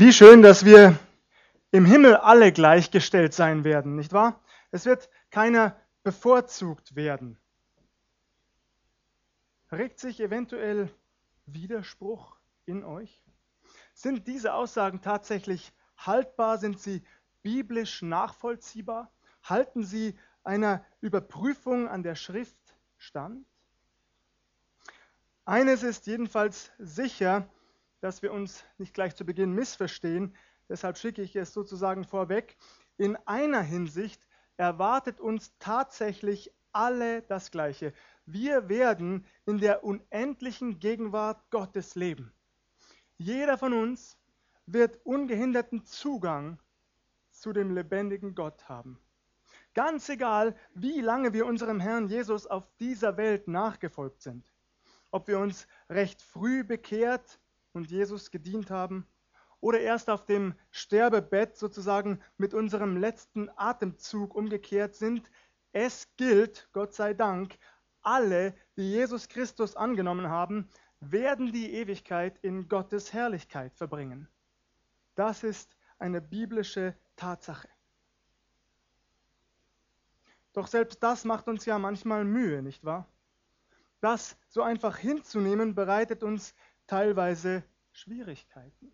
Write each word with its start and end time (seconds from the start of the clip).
Wie 0.00 0.12
schön, 0.12 0.42
dass 0.42 0.64
wir 0.64 0.96
im 1.72 1.84
Himmel 1.84 2.14
alle 2.14 2.52
gleichgestellt 2.52 3.34
sein 3.34 3.64
werden, 3.64 3.96
nicht 3.96 4.12
wahr? 4.12 4.40
Es 4.70 4.86
wird 4.86 5.10
keiner 5.32 5.74
bevorzugt 6.04 6.94
werden. 6.94 7.36
Regt 9.72 9.98
sich 9.98 10.20
eventuell 10.20 10.88
Widerspruch 11.46 12.36
in 12.64 12.84
euch? 12.84 13.24
Sind 13.92 14.28
diese 14.28 14.54
Aussagen 14.54 15.00
tatsächlich 15.00 15.72
haltbar? 15.96 16.58
Sind 16.58 16.78
sie 16.78 17.02
biblisch 17.42 18.00
nachvollziehbar? 18.00 19.10
Halten 19.42 19.82
sie 19.82 20.16
einer 20.44 20.84
Überprüfung 21.00 21.88
an 21.88 22.04
der 22.04 22.14
Schrift 22.14 22.76
stand? 22.98 23.44
Eines 25.44 25.82
ist 25.82 26.06
jedenfalls 26.06 26.70
sicher, 26.78 27.48
dass 28.00 28.22
wir 28.22 28.32
uns 28.32 28.64
nicht 28.78 28.94
gleich 28.94 29.14
zu 29.16 29.24
Beginn 29.24 29.52
missverstehen. 29.52 30.34
Deshalb 30.68 30.98
schicke 30.98 31.22
ich 31.22 31.34
es 31.36 31.52
sozusagen 31.52 32.04
vorweg. 32.04 32.56
In 32.96 33.16
einer 33.26 33.62
Hinsicht 33.62 34.26
erwartet 34.56 35.20
uns 35.20 35.56
tatsächlich 35.58 36.52
alle 36.72 37.22
das 37.22 37.50
Gleiche. 37.50 37.92
Wir 38.26 38.68
werden 38.68 39.26
in 39.46 39.58
der 39.58 39.84
unendlichen 39.84 40.78
Gegenwart 40.78 41.50
Gottes 41.50 41.94
leben. 41.94 42.32
Jeder 43.16 43.58
von 43.58 43.72
uns 43.72 44.18
wird 44.66 45.04
ungehinderten 45.04 45.84
Zugang 45.84 46.58
zu 47.30 47.52
dem 47.52 47.72
lebendigen 47.74 48.34
Gott 48.34 48.68
haben. 48.68 48.98
Ganz 49.74 50.08
egal, 50.08 50.56
wie 50.74 51.00
lange 51.00 51.32
wir 51.32 51.46
unserem 51.46 51.80
Herrn 51.80 52.08
Jesus 52.08 52.46
auf 52.46 52.68
dieser 52.78 53.16
Welt 53.16 53.48
nachgefolgt 53.48 54.22
sind. 54.22 54.44
Ob 55.10 55.28
wir 55.28 55.38
uns 55.38 55.66
recht 55.88 56.20
früh 56.20 56.64
bekehrt 56.64 57.40
und 57.72 57.90
Jesus 57.90 58.30
gedient 58.30 58.70
haben 58.70 59.06
oder 59.60 59.80
erst 59.80 60.10
auf 60.10 60.24
dem 60.24 60.54
Sterbebett 60.70 61.56
sozusagen 61.56 62.20
mit 62.36 62.54
unserem 62.54 62.96
letzten 62.96 63.48
Atemzug 63.56 64.34
umgekehrt 64.34 64.94
sind, 64.94 65.30
es 65.72 66.08
gilt, 66.16 66.68
Gott 66.72 66.94
sei 66.94 67.14
Dank, 67.14 67.58
alle, 68.02 68.54
die 68.76 68.90
Jesus 68.90 69.28
Christus 69.28 69.76
angenommen 69.76 70.28
haben, 70.28 70.68
werden 71.00 71.52
die 71.52 71.72
Ewigkeit 71.74 72.38
in 72.42 72.68
Gottes 72.68 73.12
Herrlichkeit 73.12 73.74
verbringen. 73.74 74.28
Das 75.14 75.42
ist 75.42 75.76
eine 75.98 76.20
biblische 76.20 76.94
Tatsache. 77.16 77.68
Doch 80.52 80.66
selbst 80.66 81.02
das 81.02 81.24
macht 81.24 81.48
uns 81.48 81.66
ja 81.66 81.78
manchmal 81.78 82.24
Mühe, 82.24 82.62
nicht 82.62 82.84
wahr? 82.84 83.06
Das 84.00 84.36
so 84.48 84.62
einfach 84.62 84.96
hinzunehmen 84.96 85.74
bereitet 85.74 86.22
uns 86.22 86.54
teilweise 86.88 87.62
Schwierigkeiten. 87.92 88.92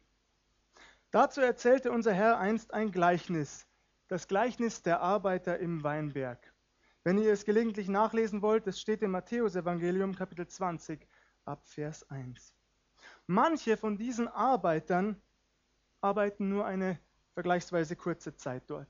Dazu 1.10 1.40
erzählte 1.40 1.92
unser 1.92 2.12
Herr 2.12 2.38
einst 2.38 2.74
ein 2.74 2.90
Gleichnis, 2.90 3.66
das 4.08 4.28
Gleichnis 4.28 4.82
der 4.82 5.00
Arbeiter 5.00 5.58
im 5.58 5.82
Weinberg. 5.82 6.52
Wenn 7.04 7.18
ihr 7.18 7.32
es 7.32 7.44
gelegentlich 7.44 7.88
nachlesen 7.88 8.42
wollt, 8.42 8.66
es 8.66 8.80
steht 8.80 9.02
im 9.02 9.12
Matthäusevangelium 9.12 10.14
Kapitel 10.14 10.46
20 10.46 11.06
ab 11.44 11.62
Vers 11.66 12.08
1. 12.10 12.54
Manche 13.26 13.76
von 13.76 13.96
diesen 13.96 14.26
Arbeitern 14.28 15.20
arbeiten 16.00 16.48
nur 16.48 16.66
eine 16.66 16.98
vergleichsweise 17.34 17.94
kurze 17.94 18.34
Zeit 18.34 18.64
dort, 18.66 18.88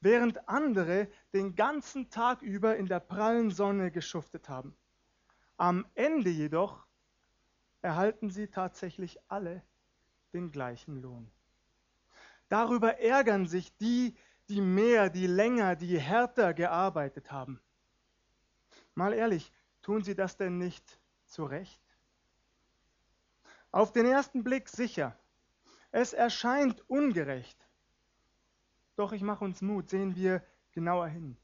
während 0.00 0.48
andere 0.48 1.08
den 1.32 1.56
ganzen 1.56 2.10
Tag 2.10 2.42
über 2.42 2.76
in 2.76 2.86
der 2.86 3.00
prallen 3.00 3.50
Sonne 3.50 3.90
geschuftet 3.90 4.48
haben. 4.48 4.76
Am 5.56 5.86
Ende 5.94 6.30
jedoch 6.30 6.86
erhalten 7.84 8.30
sie 8.30 8.48
tatsächlich 8.48 9.20
alle 9.28 9.62
den 10.32 10.50
gleichen 10.50 11.02
Lohn. 11.02 11.30
Darüber 12.48 12.98
ärgern 12.98 13.46
sich 13.46 13.76
die, 13.76 14.16
die 14.48 14.62
mehr, 14.62 15.10
die 15.10 15.26
länger, 15.26 15.76
die 15.76 15.98
härter 16.00 16.54
gearbeitet 16.54 17.30
haben. 17.30 17.60
Mal 18.94 19.12
ehrlich, 19.12 19.52
tun 19.82 20.02
sie 20.02 20.14
das 20.14 20.38
denn 20.38 20.56
nicht 20.56 20.98
zu 21.26 21.44
Recht? 21.44 21.82
Auf 23.70 23.92
den 23.92 24.06
ersten 24.06 24.44
Blick 24.44 24.70
sicher. 24.70 25.18
Es 25.90 26.14
erscheint 26.14 26.88
ungerecht. 26.88 27.68
Doch 28.96 29.12
ich 29.12 29.22
mache 29.22 29.44
uns 29.44 29.60
Mut, 29.60 29.90
sehen 29.90 30.16
wir 30.16 30.42
genauer 30.72 31.08
hin. 31.08 31.36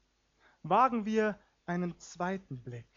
Wagen 0.63 1.05
wir 1.05 1.39
einen 1.67 1.99
zweiten 1.99 2.63
Blick. 2.63 2.87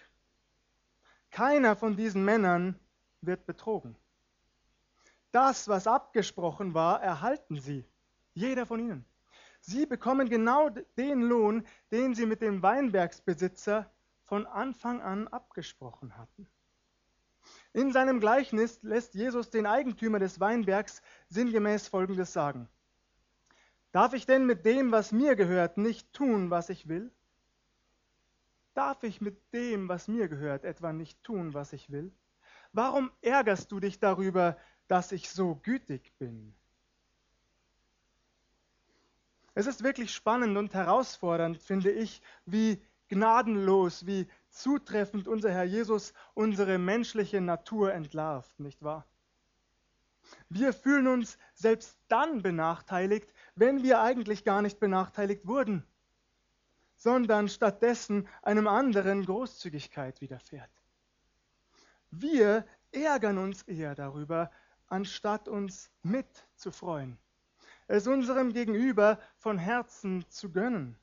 Keiner 1.31 1.77
von 1.77 1.97
diesen 1.97 2.25
Männern 2.25 2.81
wird 3.27 3.47
betrogen. 3.47 3.97
Das, 5.33 5.69
was 5.69 5.87
abgesprochen 5.87 6.75
war, 6.75 7.03
erhalten 7.03 7.59
sie. 7.59 7.85
Jeder 8.35 8.67
von 8.67 8.81
ihnen. 8.81 9.05
Sie 9.61 9.87
bekommen 9.87 10.29
genau 10.29 10.69
den 10.69 11.23
Lohn, 11.23 11.67
den 11.91 12.15
sie 12.15 12.27
mit 12.27 12.43
dem 12.43 12.63
Weinbergsbesitzer 12.63 13.91
von 14.25 14.47
Anfang 14.47 15.01
an 15.01 15.27
abgesprochen 15.29 16.17
hatten. 16.17 16.47
In 17.73 17.93
seinem 17.93 18.21
Gleichnis 18.21 18.83
lässt 18.83 19.15
Jesus 19.15 19.51
den 19.51 19.67
Eigentümer 19.67 20.19
des 20.19 20.39
Weinbergs 20.39 21.03
sinngemäß 21.29 21.89
Folgendes 21.89 22.33
sagen. 22.33 22.69
Darf 23.91 24.13
ich 24.13 24.27
denn 24.27 24.47
mit 24.47 24.65
dem, 24.65 24.93
was 24.93 25.13
mir 25.13 25.37
gehört, 25.37 25.79
nicht 25.79 26.13
tun, 26.13 26.51
was 26.51 26.69
ich 26.69 26.89
will? 26.89 27.11
Darf 28.75 29.03
ich 29.03 29.21
mit 29.21 29.53
dem, 29.53 29.89
was 29.89 30.09
mir 30.09 30.29
gehört, 30.29 30.65
etwa 30.65 30.93
nicht 30.93 31.23
tun, 31.23 31.55
was 31.55 31.73
ich 31.73 31.91
will? 31.91 32.13
Warum 32.75 33.13
ärgerst 33.23 33.71
du 33.71 33.79
dich 33.79 34.01
darüber, 34.01 34.59
dass 34.89 35.13
ich 35.13 35.31
so 35.31 35.55
gütig 35.63 36.13
bin? 36.19 36.53
Es 39.55 39.67
ist 39.67 39.85
wirklich 39.85 40.13
spannend 40.13 40.59
und 40.59 40.75
herausfordernd, 40.75 41.63
finde 41.63 41.93
ich, 41.93 42.21
wie 42.47 42.83
gnadenlos, 43.09 44.07
wie 44.07 44.27
zutreffend 44.51 45.29
unser 45.29 45.53
Herr 45.53 45.63
Jesus 45.63 46.13
unsere 46.35 46.79
menschliche 46.79 47.41
Natur 47.41 47.95
entlarvt, 47.95 48.59
nicht 48.59 48.83
wahr? 48.83 49.07
Wir 50.49 50.73
fühlen 50.73 51.07
uns 51.07 51.39
selbst 51.55 51.97
dann 52.09 52.43
benachteiligt, 52.43 53.33
wenn 53.55 53.85
wir 53.85 54.01
eigentlich 54.01 54.43
gar 54.43 54.63
nicht 54.63 54.81
benachteiligt 54.81 55.47
wurden, 55.47 55.87
sondern 56.97 57.49
stattdessen 57.49 58.27
einem 58.43 58.67
anderen 58.67 59.25
Großzügigkeit 59.25 60.21
widerfährt. 60.21 60.71
Wir 62.21 62.65
ärgern 62.93 63.39
uns 63.39 63.63
eher 63.63 63.97
darüber, 63.97 64.51
anstatt 64.87 65.49
uns 65.49 65.91
mitzufreuen, 66.03 67.19
es 67.89 68.07
unserem 68.07 68.53
Gegenüber 68.53 69.19
von 69.37 69.59
Herzen 69.59 70.25
zu 70.29 70.53
gönnen. 70.53 70.97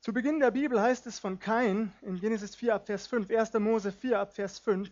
Zu 0.00 0.12
Beginn 0.12 0.40
der 0.40 0.50
Bibel 0.50 0.80
heißt 0.80 1.06
es 1.06 1.18
von 1.18 1.38
Kain 1.38 1.90
in 2.02 2.20
Genesis 2.20 2.54
4 2.54 2.74
ab 2.74 2.86
Vers 2.86 3.06
5, 3.06 3.30
1. 3.30 3.54
Mose 3.54 3.92
4 3.92 4.18
ab 4.18 4.34
Vers 4.34 4.58
5, 4.58 4.90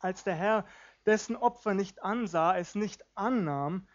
als 0.00 0.22
der 0.24 0.34
Herr 0.34 0.66
dessen 1.06 1.36
Opfer 1.36 1.72
nicht 1.72 2.02
ansah, 2.02 2.58
es 2.58 2.74
nicht 2.74 3.02
annahm, 3.14 3.88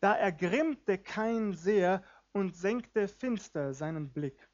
da 0.00 0.14
ergrimmte 0.14 0.98
Kain 0.98 1.52
sehr 1.52 2.02
und 2.32 2.56
senkte 2.56 3.06
finster 3.06 3.72
seinen 3.72 4.12
Blick. 4.12 4.48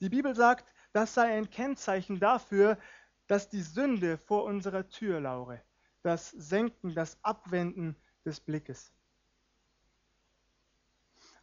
Die 0.00 0.08
Bibel 0.08 0.34
sagt, 0.34 0.64
das 0.92 1.14
sei 1.14 1.36
ein 1.36 1.50
Kennzeichen 1.50 2.18
dafür, 2.18 2.78
dass 3.26 3.48
die 3.48 3.62
Sünde 3.62 4.18
vor 4.18 4.44
unserer 4.44 4.88
Tür 4.88 5.20
laure. 5.20 5.60
Das 6.02 6.30
Senken, 6.30 6.94
das 6.94 7.18
Abwenden 7.22 7.96
des 8.24 8.40
Blickes. 8.40 8.92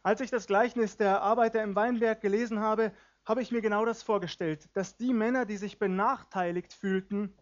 Als 0.02 0.20
ich 0.20 0.30
das 0.30 0.46
Gleichnis 0.46 0.96
der 0.96 1.20
Arbeiter 1.22 1.62
im 1.62 1.74
Weinberg 1.74 2.20
gelesen 2.20 2.60
habe, 2.60 2.92
habe 3.24 3.42
ich 3.42 3.50
mir 3.50 3.60
genau 3.60 3.84
das 3.84 4.02
vorgestellt, 4.02 4.68
dass 4.72 4.96
die 4.96 5.12
Männer, 5.12 5.46
die 5.46 5.56
sich 5.56 5.78
benachteiligt 5.78 6.72
fühlten, 6.72 7.36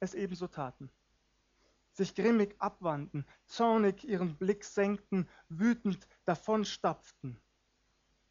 es 0.00 0.14
ebenso 0.14 0.48
taten. 0.48 0.90
Sich 1.92 2.14
grimmig 2.14 2.56
abwandten, 2.58 3.24
zornig 3.46 4.04
ihren 4.04 4.36
Blick 4.36 4.64
senkten, 4.64 5.28
wütend 5.48 6.06
davonstapften, 6.24 7.40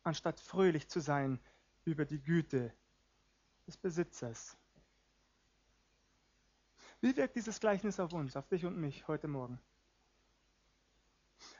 anstatt 0.03 0.39
fröhlich 0.39 0.89
zu 0.89 0.99
sein 0.99 1.39
über 1.85 2.05
die 2.05 2.21
Güte 2.21 2.73
des 3.67 3.77
Besitzers. 3.77 4.57
Wie 7.01 7.15
wirkt 7.15 7.35
dieses 7.35 7.59
Gleichnis 7.59 7.99
auf 7.99 8.13
uns, 8.13 8.35
auf 8.35 8.47
dich 8.47 8.65
und 8.65 8.77
mich 8.77 9.07
heute 9.07 9.27
Morgen? 9.27 9.59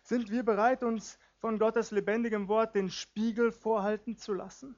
Sind 0.02 0.32
wir 0.32 0.44
bereit, 0.44 0.84
uns 0.84 1.20
von 1.38 1.60
Gottes 1.60 1.92
lebendigem 1.92 2.48
Wort 2.48 2.74
den 2.74 2.90
Spiegel 2.90 3.52
vorhalten 3.52 4.18
zu 4.18 4.34
lassen? 4.34 4.76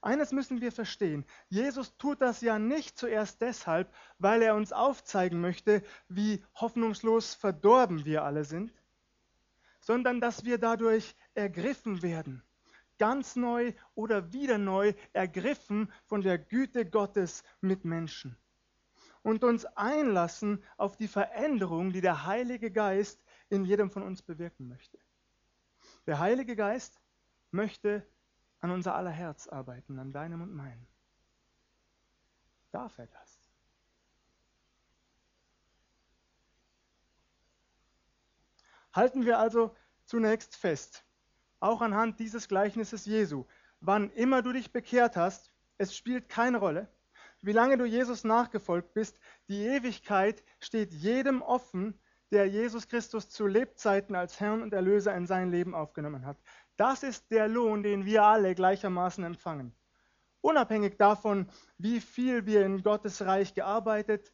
Eines 0.00 0.32
müssen 0.32 0.62
wir 0.62 0.72
verstehen. 0.72 1.26
Jesus 1.50 1.94
tut 1.98 2.22
das 2.22 2.40
ja 2.40 2.58
nicht 2.58 2.96
zuerst 2.96 3.42
deshalb, 3.42 3.92
weil 4.18 4.40
er 4.40 4.54
uns 4.54 4.72
aufzeigen 4.72 5.42
möchte, 5.42 5.82
wie 6.08 6.42
hoffnungslos 6.54 7.34
verdorben 7.34 8.06
wir 8.06 8.24
alle 8.24 8.44
sind, 8.44 8.72
sondern 9.80 10.20
dass 10.22 10.44
wir 10.44 10.56
dadurch 10.56 11.14
ergriffen 11.34 12.00
werden 12.00 12.42
ganz 13.00 13.34
neu 13.34 13.72
oder 13.94 14.32
wieder 14.32 14.58
neu 14.58 14.92
ergriffen 15.14 15.90
von 16.04 16.20
der 16.20 16.38
Güte 16.38 16.84
Gottes 16.84 17.42
mit 17.62 17.84
Menschen. 17.84 18.36
und 19.22 19.44
uns 19.44 19.66
einlassen 19.76 20.64
auf 20.76 20.96
die 20.96 21.08
Veränderung, 21.08 21.92
die 21.92 22.00
der 22.00 22.24
Heilige 22.26 22.70
Geist 22.70 23.22
in 23.48 23.64
jedem 23.64 23.90
von 23.90 24.02
uns 24.02 24.22
bewirken 24.22 24.68
möchte. 24.68 24.98
Der 26.06 26.18
Heilige 26.18 26.56
Geist 26.56 27.00
möchte 27.50 28.06
an 28.60 28.70
unser 28.70 28.94
aller 28.94 29.10
Herz 29.10 29.46
arbeiten, 29.48 29.98
an 29.98 30.12
deinem 30.12 30.42
und 30.42 30.54
meinem. 30.54 30.86
Darf 32.70 32.98
er 32.98 33.08
das? 33.08 33.38
Halten 38.92 39.24
wir 39.24 39.38
also 39.38 39.76
zunächst 40.04 40.56
fest, 40.56 41.04
auch 41.60 41.82
anhand 41.82 42.18
dieses 42.18 42.48
Gleichnisses 42.48 43.06
Jesu, 43.06 43.44
wann 43.80 44.10
immer 44.10 44.42
du 44.42 44.52
dich 44.52 44.72
bekehrt 44.72 45.16
hast, 45.16 45.50
es 45.78 45.96
spielt 45.96 46.28
keine 46.28 46.58
Rolle, 46.58 46.88
wie 47.42 47.52
lange 47.52 47.78
du 47.78 47.84
Jesus 47.84 48.24
nachgefolgt 48.24 48.92
bist, 48.92 49.18
die 49.48 49.64
Ewigkeit 49.64 50.42
steht 50.58 50.92
jedem 50.92 51.40
offen, 51.42 51.98
der 52.30 52.46
Jesus 52.46 52.88
Christus 52.88 53.28
zu 53.28 53.46
Lebzeiten 53.46 54.14
als 54.14 54.38
Herrn 54.40 54.62
und 54.62 54.72
Erlöser 54.72 55.14
in 55.14 55.26
sein 55.26 55.50
Leben 55.50 55.74
aufgenommen 55.74 56.26
hat. 56.26 56.38
Das 56.76 57.02
ist 57.02 57.30
der 57.30 57.48
Lohn, 57.48 57.82
den 57.82 58.04
wir 58.04 58.22
alle 58.22 58.54
gleichermaßen 58.54 59.24
empfangen. 59.24 59.74
Unabhängig 60.40 60.96
davon, 60.96 61.48
wie 61.76 62.00
viel 62.00 62.46
wir 62.46 62.64
in 62.64 62.82
Gottes 62.82 63.22
Reich 63.22 63.54
gearbeitet, 63.54 64.32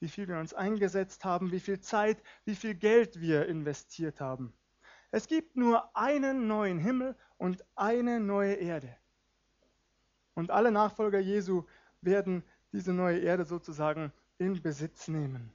wie 0.00 0.08
viel 0.08 0.26
wir 0.26 0.38
uns 0.38 0.54
eingesetzt 0.54 1.24
haben, 1.24 1.52
wie 1.52 1.60
viel 1.60 1.80
Zeit, 1.80 2.22
wie 2.44 2.56
viel 2.56 2.74
Geld 2.74 3.20
wir 3.20 3.46
investiert 3.46 4.20
haben. 4.20 4.52
Es 5.14 5.28
gibt 5.28 5.56
nur 5.56 5.96
einen 5.96 6.48
neuen 6.48 6.80
Himmel 6.80 7.14
und 7.38 7.64
eine 7.76 8.18
neue 8.18 8.54
Erde. 8.54 8.96
Und 10.34 10.50
alle 10.50 10.72
Nachfolger 10.72 11.20
Jesu 11.20 11.66
werden 12.00 12.42
diese 12.72 12.92
neue 12.92 13.20
Erde 13.20 13.44
sozusagen 13.44 14.12
in 14.38 14.60
Besitz 14.60 15.06
nehmen. 15.06 15.52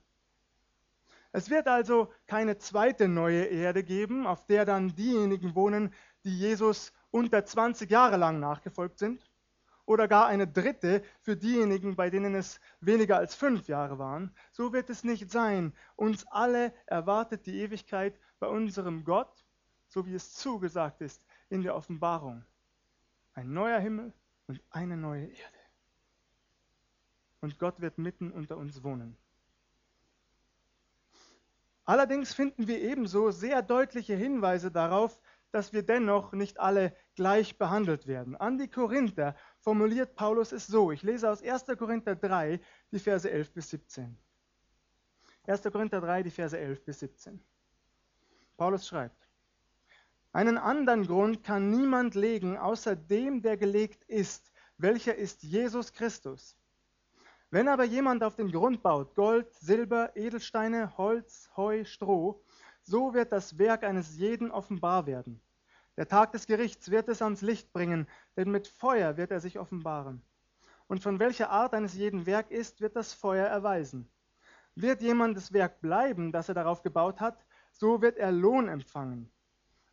Es 1.33 1.49
wird 1.49 1.67
also 1.67 2.09
keine 2.25 2.57
zweite 2.57 3.09
neue 3.09 3.43
Erde 3.47 3.83
geben, 3.83 4.25
auf 4.27 4.45
der 4.45 4.63
dann 4.63 4.95
diejenigen 4.95 5.55
wohnen, 5.55 5.93
die 6.23 6.39
Jesus 6.39 6.93
unter 7.11 7.43
20 7.43 7.91
Jahre 7.91 8.15
lang 8.15 8.39
nachgefolgt 8.39 8.97
sind, 8.97 9.29
oder 9.85 10.07
gar 10.07 10.27
eine 10.27 10.47
dritte 10.47 11.03
für 11.19 11.35
diejenigen, 11.35 11.97
bei 11.97 12.09
denen 12.09 12.33
es 12.33 12.61
weniger 12.79 13.17
als 13.17 13.35
fünf 13.35 13.67
Jahre 13.67 13.99
waren. 13.99 14.33
So 14.53 14.71
wird 14.71 14.89
es 14.89 15.03
nicht 15.03 15.29
sein. 15.29 15.73
Uns 15.97 16.25
alle 16.27 16.73
erwartet 16.85 17.45
die 17.45 17.59
Ewigkeit 17.59 18.17
bei 18.39 18.47
unserem 18.47 19.03
Gott, 19.03 19.45
so 19.89 20.05
wie 20.05 20.13
es 20.13 20.33
zugesagt 20.35 21.01
ist 21.01 21.25
in 21.49 21.61
der 21.61 21.75
Offenbarung. 21.75 22.45
Ein 23.33 23.53
neuer 23.53 23.79
Himmel 23.79 24.13
und 24.47 24.61
eine 24.69 24.95
neue 24.95 25.25
Erde. 25.25 25.59
Und 27.41 27.59
Gott 27.59 27.79
wird 27.81 27.97
mitten 27.97 28.31
unter 28.31 28.57
uns 28.57 28.83
wohnen. 28.83 29.17
Allerdings 31.85 32.33
finden 32.33 32.67
wir 32.67 32.81
ebenso 32.81 33.31
sehr 33.31 33.61
deutliche 33.61 34.15
Hinweise 34.15 34.71
darauf, 34.71 35.19
dass 35.51 35.73
wir 35.73 35.81
dennoch 35.81 36.33
nicht 36.33 36.59
alle 36.59 36.95
gleich 37.15 37.57
behandelt 37.57 38.05
werden. 38.05 38.35
An 38.35 38.59
die 38.59 38.67
Korinther 38.67 39.35
formuliert 39.57 40.15
Paulus 40.15 40.51
es 40.51 40.67
so. 40.67 40.91
Ich 40.91 41.01
lese 41.01 41.29
aus 41.31 41.41
1. 41.41 41.65
Korinther 41.77 42.15
3, 42.15 42.59
die 42.91 42.99
Verse 42.99 43.29
11 43.29 43.53
bis 43.53 43.69
17. 43.71 44.15
1. 45.47 45.63
Korinther 45.63 46.01
3, 46.01 46.21
die 46.21 46.29
Verse 46.29 46.57
11 46.57 46.85
bis 46.85 46.99
17. 46.99 47.43
Paulus 48.55 48.87
schreibt, 48.87 49.28
einen 50.31 50.57
anderen 50.57 51.07
Grund 51.07 51.43
kann 51.43 51.71
niemand 51.71 52.13
legen, 52.13 52.57
außer 52.57 52.95
dem, 52.95 53.41
der 53.41 53.57
gelegt 53.57 54.03
ist, 54.03 54.51
welcher 54.77 55.15
ist 55.15 55.43
Jesus 55.43 55.91
Christus. 55.93 56.55
Wenn 57.51 57.67
aber 57.67 57.83
jemand 57.83 58.23
auf 58.23 58.35
den 58.35 58.51
Grund 58.51 58.83
baut, 58.83 59.15
Gold, 59.15 59.51
Silber, 59.55 60.15
Edelsteine, 60.15 60.95
Holz, 60.97 61.49
Heu, 61.57 61.83
Stroh, 61.83 62.43
so 62.83 63.15
wird 63.15 63.31
das 63.31 63.57
Werk 63.57 63.83
eines 63.83 64.17
jeden 64.17 64.51
offenbar 64.51 65.07
werden. 65.07 65.41
Der 65.97 66.07
Tag 66.07 66.31
des 66.31 66.45
Gerichts 66.45 66.91
wird 66.91 67.09
es 67.09 67.23
ans 67.23 67.41
Licht 67.41 67.73
bringen, 67.73 68.07
denn 68.37 68.51
mit 68.51 68.67
Feuer 68.67 69.17
wird 69.17 69.31
er 69.31 69.39
sich 69.39 69.57
offenbaren. 69.57 70.21
Und 70.87 71.01
von 71.01 71.19
welcher 71.19 71.49
Art 71.49 71.73
eines 71.73 71.95
jeden 71.95 72.25
Werk 72.27 72.51
ist, 72.51 72.81
wird 72.81 72.95
das 72.95 73.13
Feuer 73.13 73.47
erweisen. 73.47 74.07
Wird 74.75 75.01
jemand 75.01 75.35
das 75.35 75.51
Werk 75.51 75.81
bleiben, 75.81 76.31
das 76.31 76.49
er 76.49 76.55
darauf 76.55 76.83
gebaut 76.83 77.19
hat, 77.19 77.43
so 77.71 78.01
wird 78.01 78.17
er 78.17 78.31
Lohn 78.31 78.69
empfangen. 78.69 79.31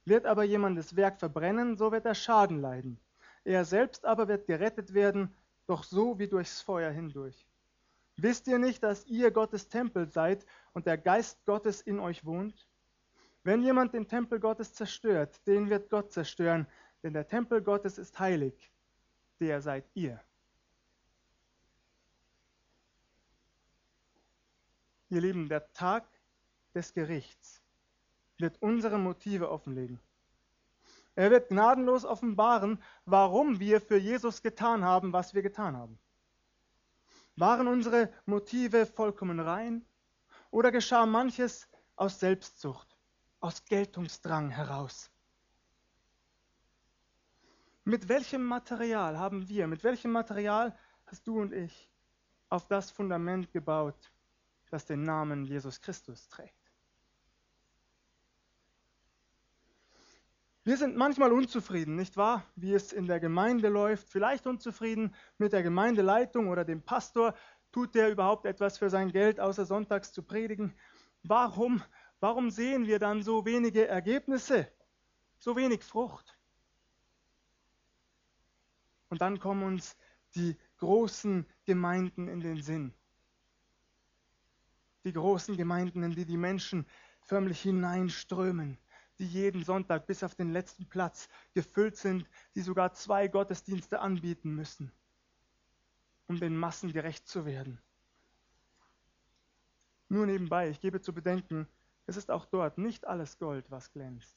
Wird 0.06 0.25
aber 0.25 0.44
jemand 0.44 0.79
das 0.79 0.94
Werk 0.94 1.19
verbrennen, 1.19 1.76
so 1.76 1.91
wird 1.91 2.06
er 2.06 2.14
Schaden 2.14 2.61
leiden. 2.61 3.00
Er 3.43 3.64
selbst 3.64 4.05
aber 4.05 4.29
wird 4.29 4.47
gerettet 4.47 4.94
werden, 4.94 5.35
doch 5.67 5.82
so 5.82 6.19
wie 6.20 6.29
durchs 6.29 6.61
Feuer 6.61 6.93
hindurch. 6.93 7.44
Wisst 8.17 8.47
ihr 8.47 8.58
nicht, 8.58 8.85
dass 8.85 9.05
ihr 9.06 9.32
Gottes 9.32 9.69
Tempel 9.69 10.08
seid 10.08 10.47
und 10.73 10.87
der 10.87 10.97
Geist 10.97 11.44
Gottes 11.44 11.81
in 11.81 11.99
euch 11.99 12.25
wohnt? 12.25 12.69
Wenn 13.43 13.64
jemand 13.64 13.94
den 13.94 14.06
Tempel 14.06 14.38
Gottes 14.38 14.73
zerstört, 14.75 15.44
den 15.47 15.70
wird 15.70 15.91
Gott 15.91 16.12
zerstören, 16.12 16.69
denn 17.02 17.12
der 17.12 17.26
Tempel 17.26 17.61
Gottes 17.61 17.99
ist 17.99 18.19
heilig, 18.19 18.70
der 19.41 19.61
seid 19.61 19.85
ihr. 19.94 20.23
Ihr 25.09 25.20
Lieben, 25.20 25.49
der 25.49 25.73
Tag 25.73 26.09
des 26.75 26.94
Gerichts 26.94 27.66
wird 28.38 28.61
unsere 28.61 28.99
Motive 28.99 29.50
offenlegen. 29.50 30.00
Er 31.15 31.31
wird 31.31 31.49
gnadenlos 31.49 32.05
offenbaren, 32.05 32.83
warum 33.06 33.59
wir 33.59 33.81
für 33.81 33.97
Jesus 33.97 34.43
getan 34.43 34.85
haben, 34.85 35.12
was 35.15 35.33
wir 35.33 35.43
getan 35.43 35.77
haben. 35.77 35.99
Waren 37.37 37.69
unsere 37.69 38.12
Motive 38.27 38.85
vollkommen 38.85 39.41
rein 39.41 39.85
oder 40.50 40.71
geschah 40.71 41.06
manches 41.06 41.69
aus 41.97 42.21
Selbstsucht, 42.21 42.97
aus 43.41 43.65
Geltungsdrang 43.65 44.50
heraus? 44.50 45.11
Mit 47.85 48.09
welchem 48.09 48.44
Material 48.44 49.19
haben 49.19 49.49
wir, 49.49 49.67
mit 49.69 49.85
welchem 49.85 50.12
Material 50.12 50.77
hast 51.06 51.27
du 51.27 51.41
und 51.41 51.53
ich 51.53 51.88
auf 52.49 52.67
das 52.67 52.91
Fundament 52.91 53.53
gebaut, 53.53 54.12
das 54.71 54.85
den 54.85 55.05
Namen 55.05 55.44
Jesus 55.44 55.81
Christus 55.81 56.29
trägt? 56.29 56.66
Wir 60.67 60.77
sind 60.77 60.97
manchmal 60.97 61.33
unzufrieden, 61.33 61.95
nicht 61.95 62.17
wahr? 62.17 62.45
Wie 62.57 62.75
es 62.75 62.93
in 62.93 63.07
der 63.07 63.21
Gemeinde 63.21 63.69
läuft. 63.69 64.11
Vielleicht 64.11 64.49
unzufrieden 64.49 65.15
mit 65.39 65.53
der 65.53 65.63
Gemeindeleitung 65.63 66.49
oder 66.49 66.64
dem 66.64 66.83
Pastor. 66.83 67.37
Tut 67.71 67.95
der 67.95 68.11
überhaupt 68.11 68.47
etwas 68.47 68.76
für 68.76 68.90
sein 68.90 69.12
Geld, 69.12 69.38
außer 69.38 69.64
sonntags 69.64 70.12
zu 70.12 70.25
predigen? 70.25 70.75
Warum, 71.23 71.85
warum 72.19 72.50
sehen 72.50 72.88
wir 72.88 72.99
dann 72.99 73.23
so 73.23 73.45
wenige 73.45 73.87
Ergebnisse, 73.87 74.67
so 75.38 75.55
wenig 75.55 75.85
Frucht? 75.85 76.37
Und 79.09 79.21
dann 79.21 79.38
kommen 79.38 79.62
uns 79.62 79.97
die 80.35 80.57
großen 80.79 81.47
Gemeinden 81.64 82.26
in 82.26 82.40
den 82.40 82.61
Sinn. 82.61 82.93
Die 85.05 85.12
großen 85.12 85.57
Gemeinden, 85.57 86.02
in 86.02 86.17
die 86.17 86.26
die 86.26 86.37
Menschen 86.37 86.87
förmlich 87.23 87.61
hineinströmen 87.61 88.79
die 89.18 89.26
jeden 89.26 89.64
Sonntag 89.64 90.06
bis 90.06 90.23
auf 90.23 90.35
den 90.35 90.52
letzten 90.52 90.87
Platz 90.88 91.28
gefüllt 91.54 91.96
sind, 91.96 92.28
die 92.54 92.61
sogar 92.61 92.92
zwei 92.92 93.28
Gottesdienste 93.28 94.00
anbieten 94.00 94.54
müssen, 94.54 94.92
um 96.26 96.38
den 96.38 96.56
Massen 96.56 96.92
gerecht 96.92 97.26
zu 97.28 97.46
werden. 97.46 97.80
Nur 100.08 100.26
nebenbei, 100.26 100.68
ich 100.68 100.80
gebe 100.80 101.00
zu 101.00 101.12
bedenken, 101.12 101.66
es 102.06 102.16
ist 102.16 102.30
auch 102.30 102.46
dort 102.46 102.78
nicht 102.78 103.06
alles 103.06 103.38
Gold, 103.38 103.70
was 103.70 103.90
glänzt. 103.92 104.37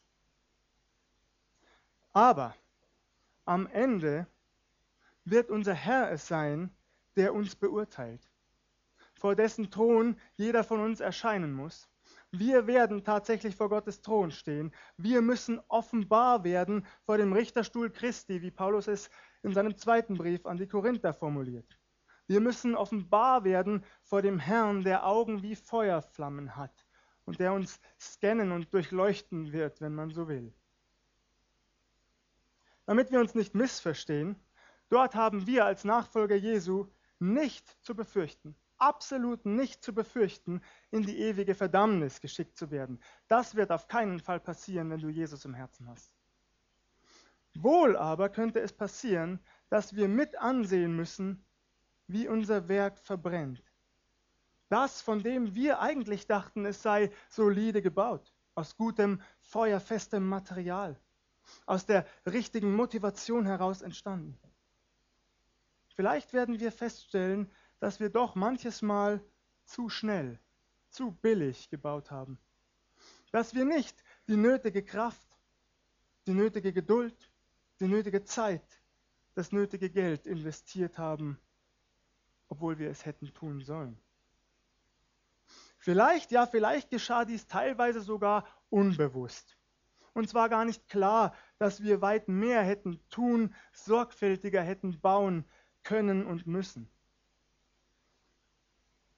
Aber 2.13 2.55
am 3.45 3.67
Ende 3.67 4.27
wird 5.25 5.49
unser 5.49 5.73
Herr 5.73 6.11
es 6.11 6.27
sein, 6.27 6.71
der 7.15 7.33
uns 7.33 7.55
beurteilt, 7.55 8.21
vor 9.13 9.35
dessen 9.35 9.69
Thron 9.69 10.19
jeder 10.37 10.63
von 10.63 10.79
uns 10.79 10.99
erscheinen 10.99 11.53
muss. 11.53 11.87
Wir 12.31 12.67
werden 12.67 13.03
tatsächlich 13.03 13.55
vor 13.55 13.69
Gottes 13.69 14.01
Thron 14.01 14.29
stehen. 14.29 14.71
Wir 14.97 15.21
müssen 15.21 15.59
offenbar 15.67 16.43
werden 16.43 16.85
vor 17.03 17.17
dem 17.17 17.33
Richterstuhl 17.33 17.89
Christi, 17.89 18.43
wie 18.43 18.51
Paulus 18.51 18.87
es 18.87 19.09
in 19.41 19.53
seinem 19.53 19.75
zweiten 19.75 20.15
Brief 20.15 20.45
an 20.45 20.57
die 20.57 20.67
Korinther 20.67 21.11
formuliert. 21.11 21.79
Wir 22.27 22.39
müssen 22.39 22.75
offenbar 22.75 23.43
werden 23.43 23.83
vor 24.03 24.21
dem 24.21 24.37
Herrn, 24.37 24.83
der 24.83 25.07
Augen 25.07 25.41
wie 25.41 25.55
Feuerflammen 25.55 26.55
hat 26.55 26.85
und 27.25 27.39
der 27.39 27.51
uns 27.51 27.79
scannen 27.99 28.51
und 28.51 28.71
durchleuchten 28.71 29.51
wird, 29.51 29.81
wenn 29.81 29.95
man 29.95 30.11
so 30.11 30.27
will. 30.27 30.53
Damit 32.85 33.11
wir 33.11 33.19
uns 33.19 33.33
nicht 33.33 33.55
missverstehen, 33.55 34.35
dort 34.89 35.15
haben 35.15 35.47
wir 35.47 35.65
als 35.65 35.83
Nachfolger 35.83 36.35
Jesu 36.35 36.91
nicht 37.17 37.67
zu 37.83 37.95
befürchten 37.95 38.55
absolut 38.79 39.45
nicht 39.45 39.83
zu 39.83 39.93
befürchten, 39.93 40.61
in 40.91 41.03
die 41.03 41.19
ewige 41.19 41.55
Verdammnis 41.55 42.21
geschickt 42.21 42.57
zu 42.57 42.71
werden. 42.71 42.99
Das 43.27 43.55
wird 43.55 43.71
auf 43.71 43.87
keinen 43.87 44.19
Fall 44.19 44.39
passieren, 44.39 44.89
wenn 44.89 45.01
du 45.01 45.09
Jesus 45.09 45.45
im 45.45 45.53
Herzen 45.53 45.87
hast. 45.89 46.15
Wohl 47.55 47.97
aber 47.97 48.29
könnte 48.29 48.59
es 48.59 48.73
passieren, 48.73 49.39
dass 49.69 49.95
wir 49.95 50.07
mit 50.07 50.37
ansehen 50.37 50.95
müssen, 50.95 51.45
wie 52.07 52.27
unser 52.27 52.67
Werk 52.67 52.97
verbrennt. 52.99 53.63
Das, 54.69 55.01
von 55.01 55.23
dem 55.23 55.55
wir 55.55 55.79
eigentlich 55.79 56.27
dachten, 56.27 56.65
es 56.65 56.81
sei 56.81 57.11
solide 57.27 57.81
gebaut, 57.81 58.33
aus 58.55 58.77
gutem, 58.77 59.21
feuerfestem 59.41 60.27
Material, 60.27 60.99
aus 61.65 61.85
der 61.85 62.05
richtigen 62.25 62.75
Motivation 62.75 63.45
heraus 63.45 63.81
entstanden. 63.81 64.39
Vielleicht 65.95 66.33
werden 66.33 66.59
wir 66.59 66.71
feststellen, 66.71 67.51
dass 67.79 67.99
wir 67.99 68.09
doch 68.09 68.35
manches 68.35 68.81
Mal 68.81 69.23
zu 69.65 69.89
schnell, 69.89 70.39
zu 70.89 71.11
billig 71.11 71.69
gebaut 71.69 72.11
haben. 72.11 72.39
Dass 73.31 73.53
wir 73.53 73.65
nicht 73.65 74.03
die 74.27 74.37
nötige 74.37 74.83
Kraft, 74.83 75.27
die 76.27 76.33
nötige 76.33 76.73
Geduld, 76.73 77.29
die 77.79 77.87
nötige 77.87 78.23
Zeit, 78.23 78.81
das 79.35 79.51
nötige 79.51 79.89
Geld 79.89 80.27
investiert 80.27 80.97
haben, 80.97 81.39
obwohl 82.49 82.77
wir 82.79 82.89
es 82.89 83.05
hätten 83.05 83.33
tun 83.33 83.61
sollen. 83.61 83.97
Vielleicht, 85.77 86.31
ja, 86.31 86.45
vielleicht 86.45 86.89
geschah 86.89 87.23
dies 87.23 87.47
teilweise 87.47 88.01
sogar 88.01 88.45
unbewusst. 88.69 89.57
Und 90.13 90.27
zwar 90.27 90.49
gar 90.49 90.65
nicht 90.65 90.89
klar, 90.89 91.33
dass 91.57 91.81
wir 91.81 92.01
weit 92.01 92.27
mehr 92.27 92.63
hätten 92.63 92.99
tun, 93.09 93.55
sorgfältiger 93.71 94.61
hätten 94.61 94.99
bauen 94.99 95.45
können 95.83 96.25
und 96.25 96.45
müssen. 96.45 96.89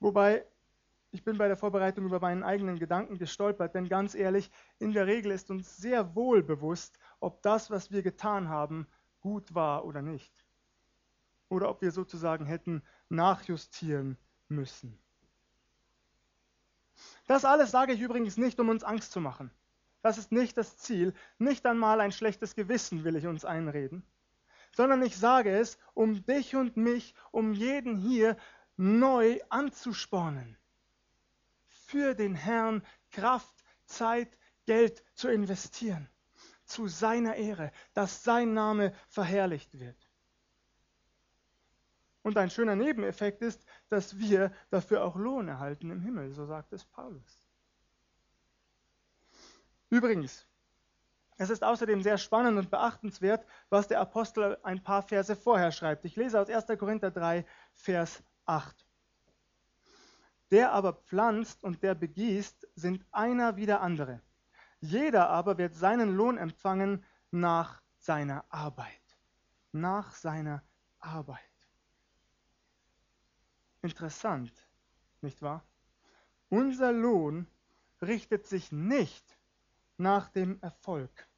Wobei, 0.02 0.44
ich 1.12 1.22
bin 1.22 1.38
bei 1.38 1.46
der 1.46 1.56
Vorbereitung 1.56 2.04
über 2.04 2.18
meinen 2.18 2.42
eigenen 2.42 2.80
Gedanken 2.80 3.18
gestolpert, 3.18 3.76
denn 3.76 3.88
ganz 3.88 4.16
ehrlich, 4.16 4.50
in 4.80 4.92
der 4.92 5.06
Regel 5.06 5.30
ist 5.30 5.48
uns 5.48 5.76
sehr 5.76 6.16
wohl 6.16 6.42
bewusst, 6.42 6.98
ob 7.20 7.40
das, 7.42 7.70
was 7.70 7.92
wir 7.92 8.02
getan 8.02 8.48
haben, 8.48 8.88
gut 9.20 9.54
war 9.54 9.84
oder 9.84 10.02
nicht. 10.02 10.32
Oder 11.48 11.68
ob 11.68 11.82
wir 11.82 11.92
sozusagen 11.92 12.46
hätten 12.46 12.82
nachjustieren 13.10 14.18
müssen. 14.48 14.98
Das 17.28 17.44
alles 17.44 17.70
sage 17.70 17.92
ich 17.92 18.00
übrigens 18.00 18.36
nicht, 18.36 18.58
um 18.58 18.70
uns 18.70 18.82
Angst 18.82 19.12
zu 19.12 19.20
machen. 19.20 19.52
Das 20.02 20.18
ist 20.18 20.32
nicht 20.32 20.56
das 20.56 20.78
Ziel. 20.78 21.14
Nicht 21.38 21.64
einmal 21.64 22.00
ein 22.00 22.10
schlechtes 22.10 22.56
Gewissen 22.56 23.04
will 23.04 23.14
ich 23.14 23.28
uns 23.28 23.44
einreden, 23.44 24.02
sondern 24.72 25.00
ich 25.02 25.16
sage 25.16 25.56
es, 25.56 25.78
um 25.94 26.26
dich 26.26 26.56
und 26.56 26.76
mich, 26.76 27.14
um 27.30 27.52
jeden 27.52 27.96
hier 27.96 28.36
neu 28.76 29.40
anzuspornen, 29.48 30.56
für 31.68 32.14
den 32.14 32.34
Herrn 32.34 32.84
Kraft, 33.10 33.62
Zeit, 33.84 34.36
Geld 34.64 35.04
zu 35.14 35.28
investieren, 35.28 36.08
zu 36.64 36.88
seiner 36.88 37.34
Ehre, 37.34 37.72
dass 37.94 38.22
sein 38.22 38.54
Name 38.54 38.94
verherrlicht 39.08 39.78
wird. 39.78 40.08
Und 42.22 42.38
ein 42.38 42.50
schöner 42.50 42.76
Nebeneffekt 42.76 43.42
ist, 43.42 43.64
dass 43.88 44.16
wir 44.18 44.52
dafür 44.70 45.04
auch 45.04 45.16
Lohn 45.16 45.48
erhalten 45.48 45.90
im 45.90 46.00
Himmel, 46.00 46.32
so 46.32 46.46
sagt 46.46 46.72
es 46.72 46.84
Paulus. 46.84 47.48
Übrigens, 49.90 50.46
es 51.36 51.50
ist 51.50 51.64
außerdem 51.64 52.02
sehr 52.02 52.18
spannend 52.18 52.56
und 52.58 52.70
beachtenswert, 52.70 53.44
was 53.68 53.88
der 53.88 54.00
Apostel 54.00 54.56
ein 54.62 54.82
paar 54.82 55.02
Verse 55.02 55.34
vorher 55.34 55.72
schreibt. 55.72 56.04
Ich 56.04 56.14
lese 56.14 56.40
aus 56.40 56.48
1. 56.48 56.78
Korinther 56.78 57.10
3, 57.10 57.44
Vers 57.74 58.22
8. 58.46 58.86
Der 60.50 60.72
aber 60.72 60.92
pflanzt 60.92 61.62
und 61.62 61.82
der 61.82 61.94
begießt, 61.94 62.68
sind 62.74 63.06
einer 63.10 63.56
wie 63.56 63.66
der 63.66 63.80
andere. 63.80 64.20
Jeder 64.80 65.30
aber 65.30 65.58
wird 65.58 65.74
seinen 65.74 66.14
Lohn 66.14 66.36
empfangen 66.36 67.04
nach 67.30 67.80
seiner 67.96 68.44
Arbeit. 68.50 69.00
Nach 69.72 70.14
seiner 70.14 70.62
Arbeit. 70.98 71.40
Interessant, 73.80 74.52
nicht 75.20 75.40
wahr? 75.40 75.64
Unser 76.48 76.92
Lohn 76.92 77.46
richtet 78.02 78.46
sich 78.46 78.72
nicht 78.72 79.38
nach 79.96 80.28
dem 80.28 80.60
Erfolg. 80.60 81.28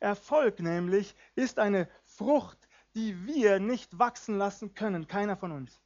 Erfolg 0.00 0.60
nämlich 0.60 1.14
ist 1.34 1.58
eine 1.58 1.88
Frucht, 2.02 2.63
die 2.94 3.26
wir 3.26 3.58
nicht 3.58 3.98
wachsen 3.98 4.38
lassen 4.38 4.74
können, 4.74 5.06
keiner 5.06 5.36
von 5.36 5.52
uns. 5.52 5.80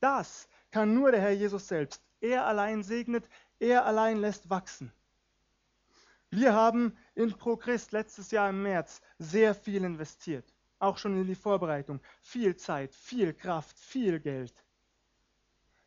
Das 0.00 0.48
kann 0.70 0.94
nur 0.94 1.10
der 1.10 1.20
Herr 1.20 1.32
Jesus 1.32 1.68
selbst. 1.68 2.02
Er 2.20 2.46
allein 2.46 2.82
segnet, 2.82 3.28
er 3.58 3.84
allein 3.84 4.18
lässt 4.18 4.50
wachsen. 4.50 4.92
Wir 6.30 6.54
haben 6.54 6.96
in 7.14 7.32
ProChrist 7.32 7.92
letztes 7.92 8.30
Jahr 8.30 8.50
im 8.50 8.62
März 8.62 9.00
sehr 9.18 9.54
viel 9.54 9.84
investiert 9.84 10.54
auch 10.80 10.98
schon 10.98 11.16
in 11.16 11.26
die 11.26 11.34
Vorbereitung. 11.34 12.00
Viel 12.22 12.56
Zeit, 12.56 12.94
viel 12.94 13.32
Kraft, 13.34 13.78
viel 13.78 14.18
Geld. 14.18 14.54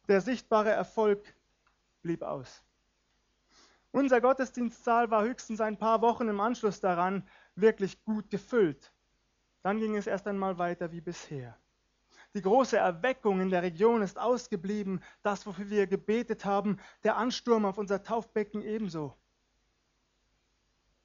Der 0.07 0.21
sichtbare 0.21 0.69
Erfolg 0.69 1.35
blieb 2.01 2.21
aus. 2.21 2.63
Unser 3.91 4.21
Gottesdienstsaal 4.21 5.11
war 5.11 5.23
höchstens 5.23 5.61
ein 5.61 5.77
paar 5.77 6.01
Wochen 6.01 6.27
im 6.27 6.39
Anschluss 6.39 6.79
daran 6.79 7.27
wirklich 7.55 8.03
gut 8.03 8.29
gefüllt. 8.29 8.91
Dann 9.63 9.79
ging 9.79 9.95
es 9.95 10.07
erst 10.07 10.27
einmal 10.27 10.57
weiter 10.59 10.91
wie 10.91 11.01
bisher. 11.01 11.57
Die 12.35 12.41
große 12.41 12.77
Erweckung 12.77 13.41
in 13.41 13.49
der 13.49 13.63
Region 13.63 14.01
ist 14.01 14.19
ausgeblieben, 14.19 15.01
das, 15.21 15.45
wofür 15.45 15.69
wir 15.69 15.87
gebetet 15.87 16.45
haben, 16.45 16.79
der 17.03 17.15
Ansturm 17.15 17.65
auf 17.65 17.77
unser 17.77 18.03
Taufbecken 18.03 18.61
ebenso. 18.61 19.15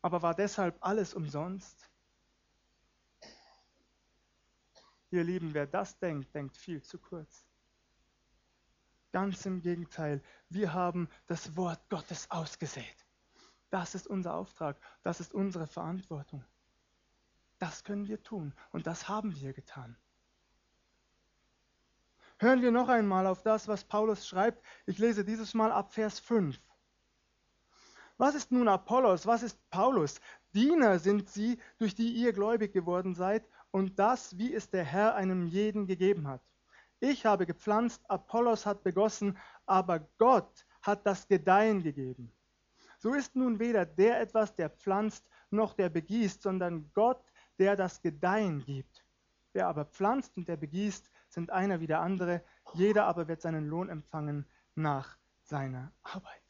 Aber 0.02 0.22
war 0.22 0.34
deshalb 0.34 0.76
alles 0.80 1.14
umsonst? 1.14 1.88
Ihr 5.10 5.24
Lieben, 5.24 5.54
wer 5.54 5.66
das 5.66 5.98
denkt, 5.98 6.34
denkt 6.34 6.56
viel 6.56 6.82
zu 6.82 6.98
kurz. 6.98 7.46
Ganz 9.12 9.46
im 9.46 9.62
Gegenteil, 9.62 10.22
wir 10.48 10.72
haben 10.74 11.08
das 11.26 11.56
Wort 11.56 11.88
Gottes 11.88 12.30
ausgesät. 12.30 13.06
Das 13.70 13.94
ist 13.94 14.06
unser 14.06 14.34
Auftrag, 14.34 14.78
das 15.02 15.20
ist 15.20 15.32
unsere 15.32 15.66
Verantwortung. 15.66 16.44
Das 17.58 17.84
können 17.84 18.06
wir 18.06 18.22
tun 18.22 18.54
und 18.70 18.86
das 18.86 19.08
haben 19.08 19.34
wir 19.40 19.52
getan. 19.52 19.96
Hören 22.38 22.62
wir 22.62 22.70
noch 22.70 22.88
einmal 22.88 23.26
auf 23.26 23.42
das, 23.42 23.66
was 23.66 23.84
Paulus 23.84 24.28
schreibt. 24.28 24.64
Ich 24.86 24.98
lese 24.98 25.24
dieses 25.24 25.54
Mal 25.54 25.72
ab 25.72 25.92
Vers 25.92 26.20
5. 26.20 26.60
Was 28.16 28.36
ist 28.36 28.52
nun 28.52 28.68
Apollos? 28.68 29.26
Was 29.26 29.42
ist 29.42 29.58
Paulus? 29.70 30.20
Diener 30.54 30.98
sind 31.00 31.28
sie, 31.28 31.60
durch 31.78 31.94
die 31.94 32.12
ihr 32.12 32.32
gläubig 32.32 32.72
geworden 32.72 33.14
seid 33.14 33.48
und 33.70 33.98
das, 33.98 34.38
wie 34.38 34.54
es 34.54 34.70
der 34.70 34.84
Herr 34.84 35.16
einem 35.16 35.46
jeden 35.46 35.86
gegeben 35.86 36.28
hat. 36.28 36.42
Ich 37.00 37.26
habe 37.26 37.46
gepflanzt, 37.46 38.08
Apollos 38.08 38.66
hat 38.66 38.82
begossen, 38.82 39.36
aber 39.66 40.00
Gott 40.18 40.66
hat 40.82 41.06
das 41.06 41.28
Gedeihen 41.28 41.82
gegeben. 41.82 42.32
So 42.98 43.14
ist 43.14 43.36
nun 43.36 43.58
weder 43.60 43.86
der 43.86 44.20
etwas, 44.20 44.54
der 44.56 44.70
pflanzt, 44.70 45.28
noch 45.50 45.74
der 45.74 45.88
begießt, 45.88 46.42
sondern 46.42 46.90
Gott, 46.94 47.27
der 47.58 47.76
das 47.76 48.02
Gedeihen 48.02 48.64
gibt. 48.64 49.04
Wer 49.52 49.68
aber 49.68 49.84
pflanzt 49.84 50.36
und 50.36 50.48
der 50.48 50.56
begießt, 50.56 51.10
sind 51.28 51.50
einer 51.50 51.80
wie 51.80 51.86
der 51.86 52.00
andere, 52.00 52.42
jeder 52.74 53.06
aber 53.06 53.28
wird 53.28 53.40
seinen 53.40 53.68
Lohn 53.68 53.88
empfangen 53.88 54.46
nach 54.74 55.16
seiner 55.42 55.92
Arbeit. 56.02 56.42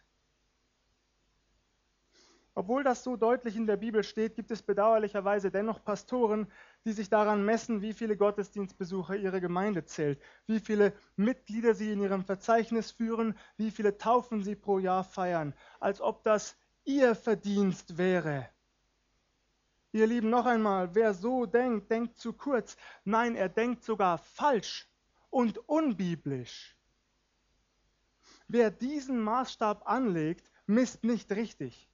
Obwohl 2.58 2.82
das 2.82 3.04
so 3.04 3.14
deutlich 3.14 3.54
in 3.54 3.68
der 3.68 3.76
Bibel 3.76 4.02
steht, 4.02 4.34
gibt 4.34 4.50
es 4.50 4.62
bedauerlicherweise 4.62 5.48
dennoch 5.52 5.84
Pastoren, 5.84 6.50
die 6.84 6.90
sich 6.90 7.08
daran 7.08 7.44
messen, 7.44 7.82
wie 7.82 7.92
viele 7.92 8.16
Gottesdienstbesucher 8.16 9.14
ihre 9.14 9.40
Gemeinde 9.40 9.84
zählt, 9.84 10.20
wie 10.48 10.58
viele 10.58 10.92
Mitglieder 11.14 11.74
sie 11.74 11.92
in 11.92 12.00
ihrem 12.00 12.24
Verzeichnis 12.24 12.90
führen, 12.90 13.38
wie 13.58 13.70
viele 13.70 13.96
Taufen 13.96 14.42
sie 14.42 14.56
pro 14.56 14.80
Jahr 14.80 15.04
feiern, 15.04 15.54
als 15.78 16.00
ob 16.00 16.24
das 16.24 16.56
ihr 16.84 17.14
Verdienst 17.14 17.96
wäre. 17.96 18.48
Ihr 19.92 20.06
Lieben, 20.06 20.28
noch 20.28 20.46
einmal, 20.46 20.94
wer 20.94 21.14
so 21.14 21.46
denkt, 21.46 21.90
denkt 21.90 22.18
zu 22.18 22.32
kurz. 22.32 22.76
Nein, 23.04 23.36
er 23.36 23.48
denkt 23.48 23.82
sogar 23.82 24.18
falsch 24.18 24.88
und 25.30 25.58
unbiblisch. 25.68 26.76
Wer 28.48 28.70
diesen 28.70 29.20
Maßstab 29.20 29.86
anlegt, 29.86 30.50
misst 30.66 31.04
nicht 31.04 31.30
richtig. 31.32 31.88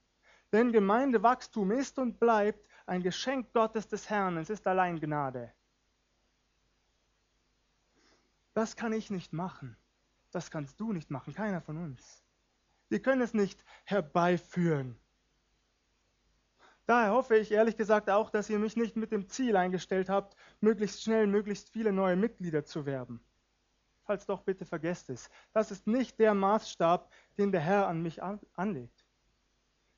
Denn 0.53 0.73
Gemeindewachstum 0.73 1.71
ist 1.73 1.99
und 1.99 2.21
bleibt 2.21 2.69
ein 2.87 3.03
Geschenk 3.03 3.53
Gottes 3.53 3.89
des 3.89 4.11
Herrn. 4.11 4.37
Es 4.37 4.51
ist 4.51 4.67
allein 4.67 5.01
Gnade. 5.01 5.53
Das 8.55 8.77
kann 8.77 8.93
ich 8.93 9.11
nicht 9.11 9.33
machen. 9.33 9.77
Das 10.31 10.51
kannst 10.51 10.81
du 10.81 10.93
nicht 10.93 11.11
machen, 11.11 11.35
keiner 11.35 11.61
von 11.61 11.77
uns. 11.77 12.23
Wir 12.89 13.01
können 13.03 13.23
es 13.23 13.35
nicht 13.35 13.65
herbeiführen. 13.85 14.97
Daher 16.87 17.12
hoffe 17.12 17.37
ich 17.37 17.50
ehrlich 17.50 17.76
gesagt 17.76 18.11
auch, 18.11 18.31
dass 18.31 18.50
ihr 18.50 18.59
mich 18.59 18.76
nicht 18.76 18.97
mit 18.97 19.11
dem 19.11 19.29
Ziel 19.29 19.57
eingestellt 19.57 20.09
habt, 20.09 20.37
möglichst 20.61 21.03
schnell 21.03 21.26
möglichst 21.26 21.71
viele 21.71 21.93
neue 21.93 22.17
Mitglieder 22.17 22.64
zu 22.64 22.85
werben. 22.85 23.25
Falls 24.05 24.26
doch, 24.26 24.43
bitte 24.43 24.67
vergesst 24.67 25.09
es. 25.09 25.31
Das 25.53 25.71
ist 25.71 25.87
nicht 25.87 26.19
der 26.19 26.35
Maßstab, 26.35 27.11
den 27.38 27.53
der 27.53 27.62
Herr 27.62 27.88
an 27.88 28.03
mich 28.03 28.23
anlegt 28.23 29.05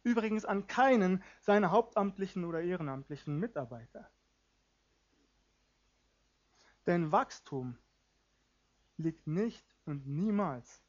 übrigens 0.06 0.44
an 0.44 0.68
keinen 0.68 1.22
seiner 1.40 1.72
hauptamtlichen 1.72 2.44
oder 2.44 2.62
ehrenamtlichen 2.62 3.40
Mitarbeiter. 3.40 4.08
Denn 6.86 7.10
Wachstum 7.10 7.76
liegt 8.98 9.26
nicht 9.26 9.66
und 9.84 10.06
niemals 10.06 10.80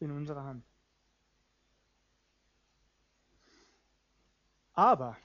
in 0.00 0.10
unserer 0.10 0.42
Hand. 0.42 0.69
Aber 4.80 5.18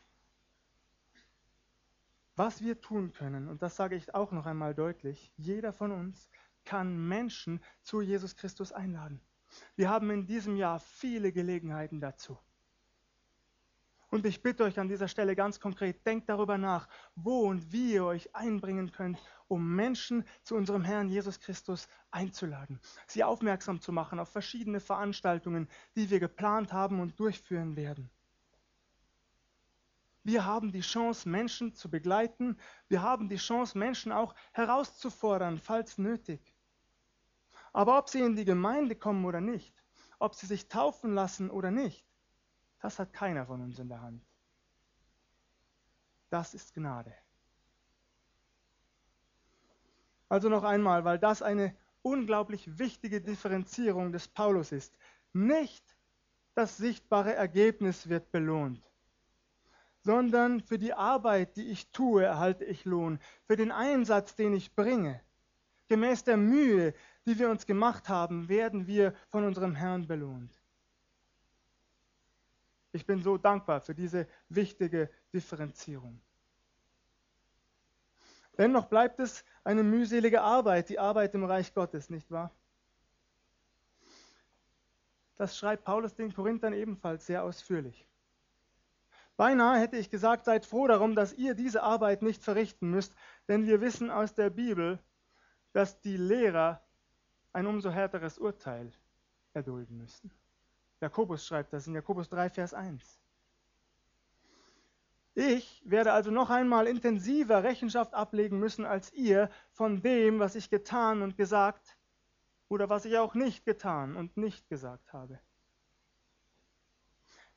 was 2.36 2.62
wir 2.62 2.82
tun 2.82 3.14
können, 3.14 3.48
und 3.48 3.62
das 3.62 3.78
sage 3.78 3.96
ich 3.96 4.14
auch 4.14 4.34
noch 4.34 4.46
einmal 4.46 4.76
deutlich, 4.76 5.32
jeder 5.38 5.72
von 5.72 5.94
uns 5.94 6.30
kann 6.66 7.08
Menschen 7.08 7.62
zu 7.82 8.02
Jesus 8.02 8.36
Christus 8.36 8.74
einladen. 8.74 9.22
Wir 9.78 9.90
haben 9.90 10.12
in 10.12 10.26
diesem 10.26 10.58
Jahr 10.58 10.82
viele 10.82 11.32
Gelegenheiten 11.32 12.02
dazu. 12.02 12.38
Und 14.10 14.26
ich 14.26 14.44
bitte 14.44 14.66
euch 14.66 14.78
an 14.78 14.90
dieser 14.90 15.08
Stelle 15.08 15.38
ganz 15.38 15.62
konkret, 15.62 16.06
denkt 16.06 16.28
darüber 16.28 16.58
nach, 16.58 16.90
wo 17.16 17.48
und 17.48 17.72
wie 17.72 17.94
ihr 17.94 18.04
euch 18.04 18.36
einbringen 18.36 18.92
könnt, 18.92 19.18
um 19.48 19.74
Menschen 19.74 20.26
zu 20.44 20.56
unserem 20.56 20.84
Herrn 20.84 21.08
Jesus 21.08 21.40
Christus 21.40 21.88
einzuladen, 22.12 22.82
sie 23.08 23.24
aufmerksam 23.24 23.80
zu 23.80 23.94
machen 23.94 24.20
auf 24.20 24.28
verschiedene 24.28 24.82
Veranstaltungen, 24.82 25.70
die 25.96 26.10
wir 26.10 26.20
geplant 26.20 26.74
haben 26.74 27.00
und 27.00 27.18
durchführen 27.18 27.78
werden. 27.78 28.12
Wir 30.26 30.44
haben 30.44 30.72
die 30.72 30.82
Chance, 30.82 31.30
Menschen 31.30 31.76
zu 31.76 31.88
begleiten. 31.88 32.58
Wir 32.88 33.04
haben 33.04 33.30
die 33.30 33.36
Chance, 33.38 33.78
Menschen 33.78 34.12
auch 34.12 34.34
herauszufordern, 34.54 35.60
falls 35.60 36.00
nötig. 36.00 36.42
Aber 37.74 38.00
ob 38.00 38.10
sie 38.10 38.22
in 38.22 38.36
die 38.36 38.44
Gemeinde 38.44 38.96
kommen 38.96 39.24
oder 39.24 39.40
nicht, 39.40 39.72
ob 40.18 40.34
sie 40.34 40.48
sich 40.48 40.68
taufen 40.68 41.14
lassen 41.14 41.52
oder 41.52 41.70
nicht, 41.70 42.04
das 42.82 42.98
hat 42.98 43.14
keiner 43.14 43.46
von 43.46 43.62
uns 43.62 43.78
in 43.78 43.88
der 43.88 44.02
Hand. 44.02 44.26
Das 46.32 46.56
ist 46.56 46.74
Gnade. 46.74 47.14
Also 50.28 50.50
noch 50.50 50.64
einmal, 50.64 51.06
weil 51.06 51.20
das 51.20 51.44
eine 51.44 51.76
unglaublich 52.02 52.80
wichtige 52.80 53.22
Differenzierung 53.22 54.12
des 54.12 54.28
Paulus 54.28 54.72
ist. 54.72 54.98
Nicht 55.34 55.96
das 56.56 56.78
sichtbare 56.78 57.36
Ergebnis 57.36 58.10
wird 58.10 58.32
belohnt, 58.32 58.90
sondern 60.06 60.62
für 60.62 60.78
die 60.78 60.94
Arbeit, 60.94 61.58
die 61.58 61.68
ich 61.68 61.90
tue, 61.92 62.24
erhalte 62.24 62.64
ich 62.64 62.86
Lohn, 62.86 63.20
für 63.48 63.56
den 63.56 63.72
Einsatz, 63.72 64.36
den 64.36 64.54
ich 64.54 64.76
bringe. 64.76 65.20
Gemäß 65.88 66.24
der 66.24 66.38
Mühe, 66.38 66.94
die 67.26 67.38
wir 67.40 67.50
uns 67.50 67.66
gemacht 67.66 68.08
haben, 68.08 68.48
werden 68.48 68.86
wir 68.86 69.16
von 69.32 69.44
unserem 69.44 69.74
Herrn 69.74 70.08
belohnt. 70.08 70.54
Ich 72.92 73.06
bin 73.06 73.24
so 73.24 73.38
dankbar 73.38 73.82
für 73.82 73.96
diese 73.96 74.28
wichtige 74.48 75.10
Differenzierung. 75.34 76.22
Dennoch 78.60 78.86
bleibt 78.86 79.20
es 79.20 79.44
eine 79.64 79.84
mühselige 79.84 80.42
Arbeit, 80.42 80.90
die 80.90 81.00
Arbeit 81.00 81.34
im 81.34 81.44
Reich 81.44 81.74
Gottes, 81.74 82.12
nicht 82.12 82.30
wahr? 82.30 82.52
Das 85.36 85.58
schreibt 85.58 85.84
Paulus 85.84 86.14
den 86.14 86.32
Korinthern 86.32 86.74
ebenfalls 86.74 87.26
sehr 87.26 87.44
ausführlich. 87.44 88.08
Beinahe 89.38 89.80
hätte 89.80 89.98
ich 89.98 90.10
gesagt, 90.10 90.46
seid 90.46 90.66
froh 90.66 90.88
darum, 90.88 91.16
dass 91.16 91.34
ihr 91.34 91.56
diese 91.56 91.84
Arbeit 91.84 92.22
nicht 92.22 92.44
verrichten 92.44 92.90
müsst, 92.90 93.14
denn 93.48 93.66
wir 93.66 93.82
wissen 93.82 94.10
aus 94.10 94.34
der 94.34 94.50
Bibel, 94.50 95.00
dass 95.74 96.00
die 96.00 96.18
Lehrer 96.18 96.82
ein 97.52 97.68
umso 97.68 97.90
härteres 97.90 98.38
Urteil 98.38 98.92
erdulden 99.54 99.98
müssen. 99.98 100.32
Jakobus 101.02 101.46
schreibt 101.46 101.74
das 101.74 101.88
in 101.88 101.96
Jakobus 101.96 102.30
3, 102.30 102.50
Vers 102.50 102.74
1. 102.74 103.20
Ich 105.34 105.82
werde 105.86 106.14
also 106.14 106.32
noch 106.32 106.50
einmal 106.50 106.88
intensiver 106.88 107.62
Rechenschaft 107.64 108.14
ablegen 108.14 108.58
müssen 108.58 108.86
als 108.86 109.12
ihr 109.12 109.50
von 109.74 110.02
dem, 110.02 110.40
was 110.40 110.56
ich 110.56 110.70
getan 110.70 111.22
und 111.22 111.36
gesagt 111.36 111.98
oder 112.70 112.90
was 112.90 113.04
ich 113.04 113.18
auch 113.18 113.36
nicht 113.36 113.66
getan 113.66 114.16
und 114.16 114.38
nicht 114.38 114.70
gesagt 114.70 115.12
habe. 115.12 115.40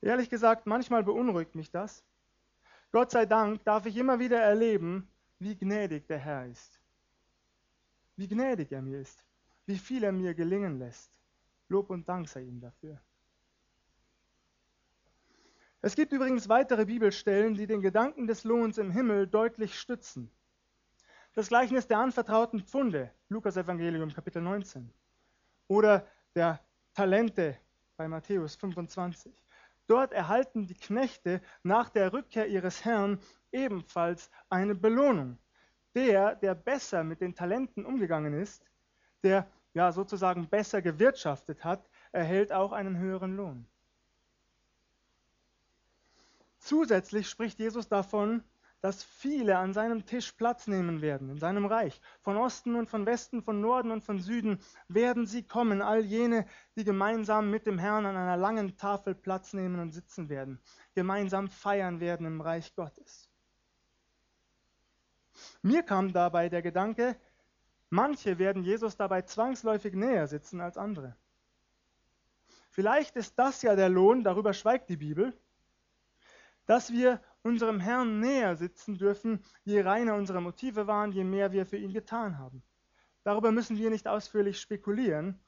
Ehrlich 0.01 0.31
gesagt, 0.31 0.67
manchmal 0.67 1.03
beunruhigt 1.03 1.55
mich 1.55 1.71
das. 1.71 2.05
Gott 2.93 3.11
sei 3.11 3.27
Dank 3.27 3.65
darf 3.65 3.87
ich 3.87 3.97
immer 3.97 4.19
wieder 4.19 4.41
erleben, 4.41 5.09
wie 5.39 5.57
gnädig 5.57 6.07
der 6.07 6.19
Herr 6.19 6.47
ist. 6.47 6.81
Wie 8.17 8.29
gnädig 8.29 8.73
er 8.73 8.83
mir 8.83 9.01
ist 9.01 9.29
wie 9.69 9.79
viel 9.79 10.03
er 10.03 10.13
mir 10.13 10.35
gelingen 10.35 10.79
lässt. 10.79 11.13
Lob 11.69 11.91
und 11.91 12.09
Dank 12.09 12.27
sei 12.27 12.41
ihm 12.41 12.59
dafür. 12.59 12.99
Es 15.83 15.95
gibt 15.95 16.13
übrigens 16.13 16.49
weitere 16.49 16.87
Bibelstellen, 16.87 17.55
die 17.55 17.67
den 17.67 17.83
Gedanken 17.83 18.27
des 18.27 18.45
Lohns 18.45 18.79
im 18.79 18.91
Himmel 18.91 19.27
deutlich 19.27 19.79
stützen. 19.79 20.31
Das 21.35 21.49
Gleichnis 21.49 21.87
der 21.87 21.99
anvertrauten 21.99 22.65
Pfunde, 22.65 23.13
Lukas 23.29 23.59
Evangelium 23.59 24.13
Kapitel 24.13 24.41
19. 24.41 24.91
Oder 25.69 26.09
der 26.35 26.59
Talente 26.95 27.59
bei 27.97 28.09
Matthäus 28.09 28.57
25. 28.57 29.33
Dort 29.89 30.13
erhalten 30.13 30.67
die 30.67 30.75
Knechte 30.75 31.41
nach 31.63 31.89
der 31.89 32.13
Rückkehr 32.13 32.47
ihres 32.47 32.85
Herrn 32.85 33.19
ebenfalls 33.51 34.31
eine 34.51 34.75
Belohnung. 34.75 35.39
Der, 35.95 36.37
der 36.37 36.55
besser 36.55 37.03
mit 37.03 37.23
den 37.23 37.35
Talenten 37.35 37.87
umgegangen 37.87 38.35
ist, 38.35 38.63
der 39.23 39.51
ja 39.73 39.91
sozusagen 39.91 40.47
besser 40.47 40.83
gewirtschaftet 40.83 41.65
hat, 41.65 41.89
erhält 42.13 42.53
auch 42.53 42.73
einen 42.73 42.99
höheren 42.99 43.35
Lohn. 43.37 43.67
Zusätzlich 46.59 47.29
spricht 47.29 47.59
Jesus 47.59 47.89
davon, 47.89 48.45
dass 48.81 49.03
viele 49.03 49.59
an 49.59 49.73
seinem 49.75 50.07
Tisch 50.07 50.33
Platz 50.33 50.67
nehmen 50.67 51.01
werden, 51.01 51.31
in 51.31 51.39
seinem 51.39 51.67
Reich. 51.67 52.01
Von 52.21 52.37
Osten 52.37 52.77
und 52.77 52.89
von 52.89 53.07
Westen, 53.07 53.43
von 53.43 53.61
Norden 53.61 53.91
und 53.91 54.05
von 54.05 54.21
Süden 54.21 54.61
werden 54.89 55.27
sie 55.27 55.43
kommen, 55.43 55.83
all 55.83 56.05
jene, 56.05 56.47
die 56.77 56.85
gemeinsam 56.85 57.51
mit 57.51 57.67
dem 57.67 57.79
Herrn 57.79 58.07
an 58.07 58.17
einer 58.17 58.37
langen 58.37 58.77
Tafel 58.77 59.15
Platz 59.15 59.53
nehmen 59.53 59.81
und 59.81 59.93
sitzen 59.93 60.29
werden, 60.29 60.61
gemeinsam 60.95 61.49
feiern 61.49 62.01
werden 62.01 62.27
im 62.27 62.41
Reich 62.41 62.75
Gottes. 62.75 63.29
Mir 65.63 65.83
kam 65.83 66.13
dabei 66.13 66.49
der 66.49 66.63
Gedanke, 66.63 67.17
Manche 67.91 68.39
werden 68.39 68.65
Jesus 68.65 68.97
dabei 68.97 69.23
zwangsläufig 69.23 69.95
näher 69.95 70.27
sitzen 70.27 70.61
als 70.61 70.77
andere. 70.77 71.17
Vielleicht 72.71 73.17
ist 73.17 73.39
das 73.39 73.63
ja 73.63 73.77
der 73.77 73.89
Lohn, 73.89 74.23
darüber 74.23 74.53
schweigt 74.53 74.91
die 74.91 74.99
Bibel, 74.99 75.37
dass 76.67 76.93
wir 76.93 77.21
unserem 77.43 77.81
Herrn 77.81 78.21
näher 78.21 78.57
sitzen 78.57 78.99
dürfen, 78.99 79.45
je 79.65 79.81
reiner 79.81 80.15
unsere 80.15 80.41
Motive 80.41 80.87
waren, 80.87 81.13
je 81.13 81.25
mehr 81.25 81.53
wir 81.53 81.67
für 81.67 81.77
ihn 81.77 81.93
getan 81.93 82.39
haben. 82.39 82.63
Darüber 83.23 83.53
müssen 83.53 83.77
wir 83.77 83.91
nicht 83.91 84.09
ausführlich 84.09 84.61
spekulieren. 84.61 85.41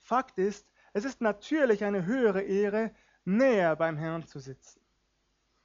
Fakt 0.00 0.38
ist, 0.38 0.68
es 0.92 1.04
ist 1.04 1.20
natürlich 1.20 1.84
eine 1.84 2.06
höhere 2.06 2.42
Ehre, 2.42 2.94
näher 3.24 3.76
beim 3.76 3.96
Herrn 3.96 4.26
zu 4.26 4.38
sitzen. 4.38 4.80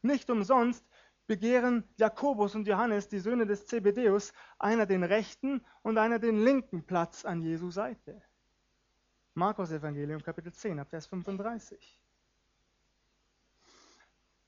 Nicht 0.02 0.30
umsonst 0.30 0.86
begehren 1.28 1.88
Jakobus 1.98 2.56
und 2.56 2.68
Johannes, 2.68 3.08
die 3.08 3.20
Söhne 3.20 3.46
des 3.46 3.66
Zebedeus, 3.66 4.34
einer 4.60 4.86
den 4.86 5.04
rechten 5.04 5.64
und 5.82 5.98
einer 5.98 6.20
den 6.20 6.44
linken 6.44 6.86
Platz 6.86 7.24
an 7.24 7.42
Jesu 7.42 7.70
Seite. 7.72 8.22
Markus 9.34 9.72
Evangelium 9.72 10.22
Kapitel 10.22 10.52
10, 10.52 10.84
Vers 10.84 11.06
35. 11.06 12.02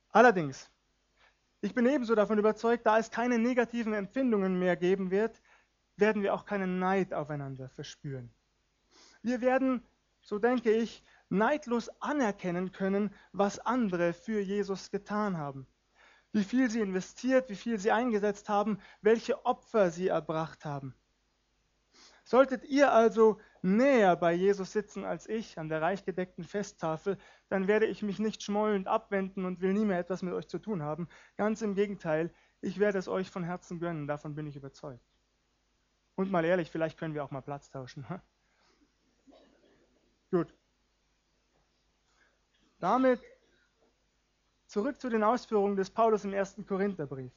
Allerdings, 0.09 0.69
ich 1.63 1.73
bin 1.73 1.85
ebenso 1.85 2.15
davon 2.15 2.37
überzeugt, 2.37 2.85
da 2.85 2.97
es 2.99 3.11
keine 3.11 3.39
negativen 3.39 3.93
Empfindungen 3.93 4.59
mehr 4.59 4.75
geben 4.75 5.11
wird, 5.11 5.41
werden 5.95 6.21
wir 6.21 6.33
auch 6.33 6.45
keinen 6.45 6.79
Neid 6.79 7.13
aufeinander 7.13 7.69
verspüren. 7.69 8.31
Wir 9.21 9.41
werden, 9.41 9.81
so 10.21 10.39
denke 10.39 10.71
ich, 10.71 11.03
neidlos 11.29 11.89
anerkennen 12.01 12.71
können, 12.71 13.13
was 13.31 13.59
andere 13.59 14.13
für 14.13 14.39
Jesus 14.39 14.91
getan 14.91 15.37
haben 15.37 15.67
wie 16.33 16.43
viel 16.43 16.69
sie 16.69 16.81
investiert, 16.81 17.47
wie 17.49 17.55
viel 17.55 17.77
sie 17.77 17.91
eingesetzt 17.91 18.49
haben, 18.49 18.79
welche 19.01 19.45
Opfer 19.45 19.91
sie 19.91 20.07
erbracht 20.07 20.65
haben. 20.65 20.95
Solltet 22.23 22.63
ihr 22.65 22.93
also 22.93 23.39
näher 23.61 24.15
bei 24.15 24.33
Jesus 24.33 24.71
sitzen 24.71 25.03
als 25.03 25.27
ich 25.27 25.57
an 25.59 25.69
der 25.69 25.81
reichgedeckten 25.81 26.43
Festtafel, 26.43 27.17
dann 27.49 27.67
werde 27.67 27.85
ich 27.85 28.01
mich 28.01 28.19
nicht 28.19 28.43
schmollend 28.43 28.87
abwenden 28.87 29.45
und 29.45 29.61
will 29.61 29.73
nie 29.73 29.85
mehr 29.85 29.99
etwas 29.99 30.21
mit 30.21 30.33
euch 30.33 30.47
zu 30.47 30.59
tun 30.59 30.83
haben. 30.83 31.07
Ganz 31.35 31.61
im 31.61 31.75
Gegenteil, 31.75 32.33
ich 32.61 32.79
werde 32.79 32.97
es 32.97 33.07
euch 33.07 33.29
von 33.29 33.43
Herzen 33.43 33.79
gönnen, 33.79 34.07
davon 34.07 34.35
bin 34.35 34.47
ich 34.47 34.55
überzeugt. 34.55 35.03
Und 36.15 36.31
mal 36.31 36.45
ehrlich, 36.45 36.71
vielleicht 36.71 36.97
können 36.97 37.13
wir 37.13 37.23
auch 37.23 37.31
mal 37.31 37.41
Platz 37.41 37.69
tauschen. 37.69 38.05
Gut. 40.31 40.53
Damit 42.79 43.21
Zurück 44.73 44.99
zu 44.99 45.07
den 45.07 45.23
Ausführungen 45.23 45.75
des 45.75 45.91
Paulus 45.91 46.25
im 46.25 46.33
ersten 46.33 46.65
Korintherbrief. 46.65 47.31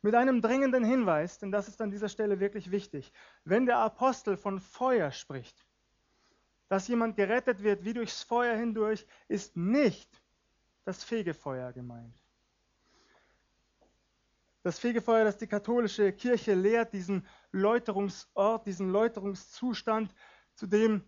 Mit 0.00 0.14
einem 0.14 0.40
dringenden 0.40 0.84
Hinweis, 0.84 1.38
denn 1.38 1.50
das 1.50 1.68
ist 1.68 1.80
an 1.80 1.90
dieser 1.90 2.08
Stelle 2.08 2.38
wirklich 2.38 2.70
wichtig. 2.70 3.12
Wenn 3.44 3.66
der 3.66 3.78
Apostel 3.78 4.36
von 4.36 4.60
Feuer 4.60 5.10
spricht, 5.10 5.66
dass 6.68 6.86
jemand 6.86 7.16
gerettet 7.16 7.62
wird 7.62 7.84
wie 7.84 7.94
durchs 7.94 8.22
Feuer 8.22 8.56
hindurch, 8.56 9.06
ist 9.26 9.56
nicht 9.56 10.22
das 10.84 11.02
Fegefeuer 11.02 11.72
gemeint. 11.72 12.22
Das 14.62 14.78
Fegefeuer, 14.78 15.24
das 15.24 15.38
die 15.38 15.46
katholische 15.46 16.12
Kirche 16.12 16.54
lehrt, 16.54 16.92
diesen 16.92 17.26
Läuterungsort, 17.52 18.66
diesen 18.66 18.90
Läuterungszustand, 18.90 20.14
zu 20.54 20.66
dem 20.66 21.02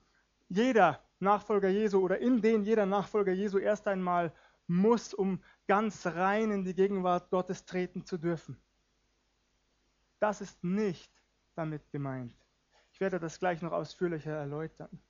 jeder 0.49 1.01
Nachfolger 1.19 1.69
Jesu 1.69 2.01
oder 2.01 2.19
in 2.19 2.41
den 2.41 2.65
jeder 2.65 2.87
Nachfolger 2.87 3.33
Jesu 3.33 3.59
erst 3.59 3.87
einmal 3.87 4.33
muss, 4.67 5.13
um 5.13 5.43
ganz 5.67 6.07
rein 6.07 6.51
in 6.51 6.65
die 6.65 6.75
Gegenwart 6.75 7.31
Gottes 7.31 7.65
treten 7.67 8.05
zu 8.05 8.17
dürfen. 8.17 8.57
Das 10.21 10.41
ist 10.41 10.63
nicht 10.63 11.13
damit 11.55 11.91
gemeint. 11.91 12.35
Ich 12.93 13.01
werde 13.01 13.19
das 13.19 13.39
gleich 13.39 13.63
noch 13.63 13.73
ausführlicher 13.73 14.33
erläutern. 14.33 15.01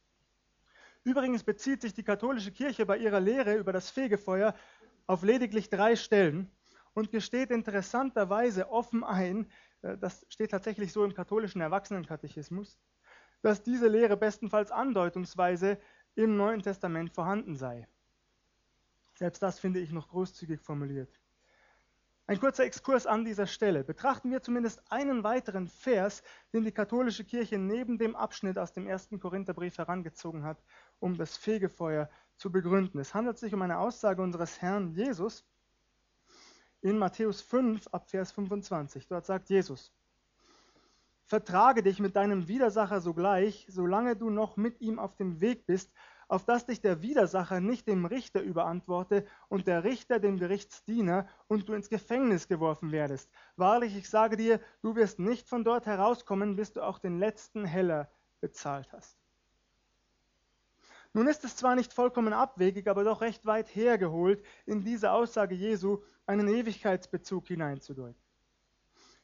Übrigens 1.04 1.42
bezieht 1.42 1.82
sich 1.82 1.94
die 1.94 2.02
katholische 2.02 2.52
Kirche 2.52 2.86
bei 2.86 2.96
ihrer 2.98 3.20
Lehre 3.20 3.56
über 3.56 3.72
das 3.72 3.90
Fegefeuer 3.90 4.54
auf 5.06 5.22
lediglich 5.22 5.68
drei 5.68 5.96
Stellen 5.96 6.50
und 6.94 7.10
gesteht 7.10 7.50
interessanterweise 7.50 8.70
offen 8.70 9.02
ein, 9.04 9.50
äh, 9.82 9.96
das 9.96 10.26
steht 10.28 10.50
tatsächlich 10.50 10.92
so 10.92 11.04
im 11.04 11.14
katholischen 11.14 11.60
Erwachsenenkatechismus, 11.60 12.78
dass 13.42 13.62
diese 13.62 13.88
Lehre 13.88 14.16
bestenfalls 14.16 14.70
andeutungsweise 14.70 15.78
im 16.14 16.36
Neuen 16.36 16.62
Testament 16.62 17.12
vorhanden 17.12 17.56
sei. 17.56 17.88
Selbst 19.14 19.42
das 19.42 19.58
finde 19.58 19.80
ich 19.80 19.90
noch 19.90 20.08
großzügig 20.08 20.60
formuliert. 20.60 21.19
Ein 22.30 22.38
kurzer 22.38 22.62
Exkurs 22.62 23.08
an 23.08 23.24
dieser 23.24 23.48
Stelle. 23.48 23.82
Betrachten 23.82 24.30
wir 24.30 24.40
zumindest 24.40 24.80
einen 24.88 25.24
weiteren 25.24 25.66
Vers, 25.66 26.22
den 26.52 26.64
die 26.64 26.70
katholische 26.70 27.24
Kirche 27.24 27.58
neben 27.58 27.98
dem 27.98 28.14
Abschnitt 28.14 28.56
aus 28.56 28.72
dem 28.72 28.86
ersten 28.86 29.18
Korintherbrief 29.18 29.78
herangezogen 29.78 30.44
hat, 30.44 30.62
um 31.00 31.16
das 31.18 31.36
Fegefeuer 31.36 32.08
zu 32.36 32.52
begründen. 32.52 33.00
Es 33.00 33.14
handelt 33.14 33.36
sich 33.36 33.52
um 33.52 33.62
eine 33.62 33.78
Aussage 33.78 34.22
unseres 34.22 34.62
Herrn 34.62 34.92
Jesus 34.92 35.44
in 36.82 36.98
Matthäus 36.98 37.40
5 37.40 37.88
ab 37.88 38.08
Vers 38.08 38.30
25. 38.30 39.08
Dort 39.08 39.26
sagt 39.26 39.50
Jesus, 39.50 39.92
Vertrage 41.24 41.82
dich 41.82 41.98
mit 41.98 42.14
deinem 42.14 42.46
Widersacher 42.46 43.00
sogleich, 43.00 43.66
solange 43.68 44.14
du 44.14 44.30
noch 44.30 44.56
mit 44.56 44.80
ihm 44.80 45.00
auf 45.00 45.16
dem 45.16 45.40
Weg 45.40 45.66
bist, 45.66 45.92
auf 46.30 46.44
dass 46.44 46.64
dich 46.64 46.80
der 46.80 47.02
Widersacher 47.02 47.60
nicht 47.60 47.88
dem 47.88 48.04
Richter 48.04 48.40
überantworte 48.40 49.26
und 49.48 49.66
der 49.66 49.82
Richter 49.82 50.20
dem 50.20 50.38
Gerichtsdiener 50.38 51.28
und 51.48 51.68
du 51.68 51.72
ins 51.72 51.88
Gefängnis 51.88 52.46
geworfen 52.46 52.92
werdest. 52.92 53.28
Wahrlich, 53.56 53.96
ich 53.96 54.08
sage 54.08 54.36
dir, 54.36 54.60
du 54.80 54.94
wirst 54.94 55.18
nicht 55.18 55.48
von 55.48 55.64
dort 55.64 55.86
herauskommen, 55.86 56.54
bis 56.54 56.72
du 56.72 56.82
auch 56.82 57.00
den 57.00 57.18
letzten 57.18 57.64
Heller 57.64 58.08
bezahlt 58.40 58.92
hast. 58.92 59.18
Nun 61.12 61.26
ist 61.26 61.44
es 61.44 61.56
zwar 61.56 61.74
nicht 61.74 61.92
vollkommen 61.92 62.32
abwegig, 62.32 62.86
aber 62.86 63.02
doch 63.02 63.22
recht 63.22 63.44
weit 63.44 63.74
hergeholt, 63.74 64.40
in 64.66 64.84
diese 64.84 65.10
Aussage 65.10 65.56
Jesu 65.56 66.04
einen 66.26 66.46
Ewigkeitsbezug 66.46 67.48
hineinzudeuten. 67.48 68.22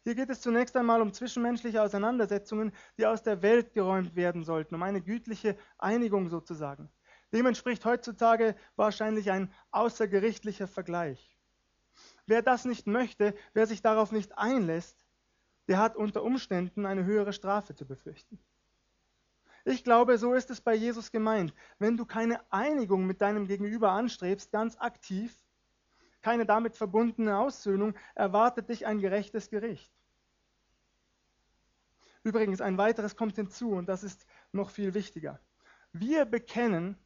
Hier 0.03 0.17
geht 0.17 0.31
es 0.31 0.41
zunächst 0.41 0.77
einmal 0.77 1.01
um 1.03 1.13
zwischenmenschliche 1.13 1.81
Auseinandersetzungen, 1.83 2.73
die 2.99 3.07
aus 3.07 3.23
der 3.23 3.43
Welt 3.43 3.73
geräumt 3.75 4.17
werden 4.17 4.43
sollten, 4.43 4.75
um 4.75 4.83
eine 4.83 5.01
gütliche 5.01 5.57
Einigung 5.79 6.29
sozusagen. 6.29 6.91
Dem 7.37 7.45
entspricht 7.45 7.85
heutzutage 7.85 8.57
wahrscheinlich 8.77 9.31
ein 9.31 9.53
außergerichtlicher 9.71 10.67
Vergleich. 10.67 11.37
Wer 12.25 12.41
das 12.41 12.65
nicht 12.65 12.87
möchte, 12.87 13.35
wer 13.53 13.67
sich 13.67 13.83
darauf 13.83 14.11
nicht 14.11 14.39
einlässt, 14.39 15.05
der 15.69 15.77
hat 15.79 15.97
unter 15.97 16.23
Umständen 16.23 16.87
eine 16.87 17.05
höhere 17.05 17.35
Strafe 17.35 17.75
zu 17.75 17.85
befürchten. 17.85 18.39
Ich 19.67 19.85
glaube, 19.85 20.17
so 20.17 20.33
ist 20.33 20.51
es 20.51 20.63
bei 20.63 20.75
Jesus 20.75 21.13
gemeint. 21.13 21.53
Wenn 21.79 21.99
du 21.99 22.07
keine 22.07 22.41
Einigung 22.51 23.07
mit 23.07 23.21
deinem 23.21 23.47
Gegenüber 23.47 23.91
anstrebst, 23.91 24.51
ganz 24.51 24.79
aktiv, 24.79 25.37
keine 26.23 26.47
damit 26.47 26.75
verbundene 26.75 27.37
Aussöhnung, 27.37 27.93
erwartet 28.15 28.71
dich 28.71 28.87
ein 28.87 28.99
gerechtes 28.99 29.51
Gericht. 29.51 29.93
Übrigens, 32.23 32.63
ein 32.63 32.79
weiteres 32.79 33.15
kommt 33.15 33.37
hinzu 33.37 33.73
und 33.73 33.91
das 33.91 34.05
ist 34.05 34.25
noch 34.53 34.71
viel 34.71 34.95
wichtiger. 34.95 35.39
Wir 35.93 36.25
bekennen, 36.25 36.97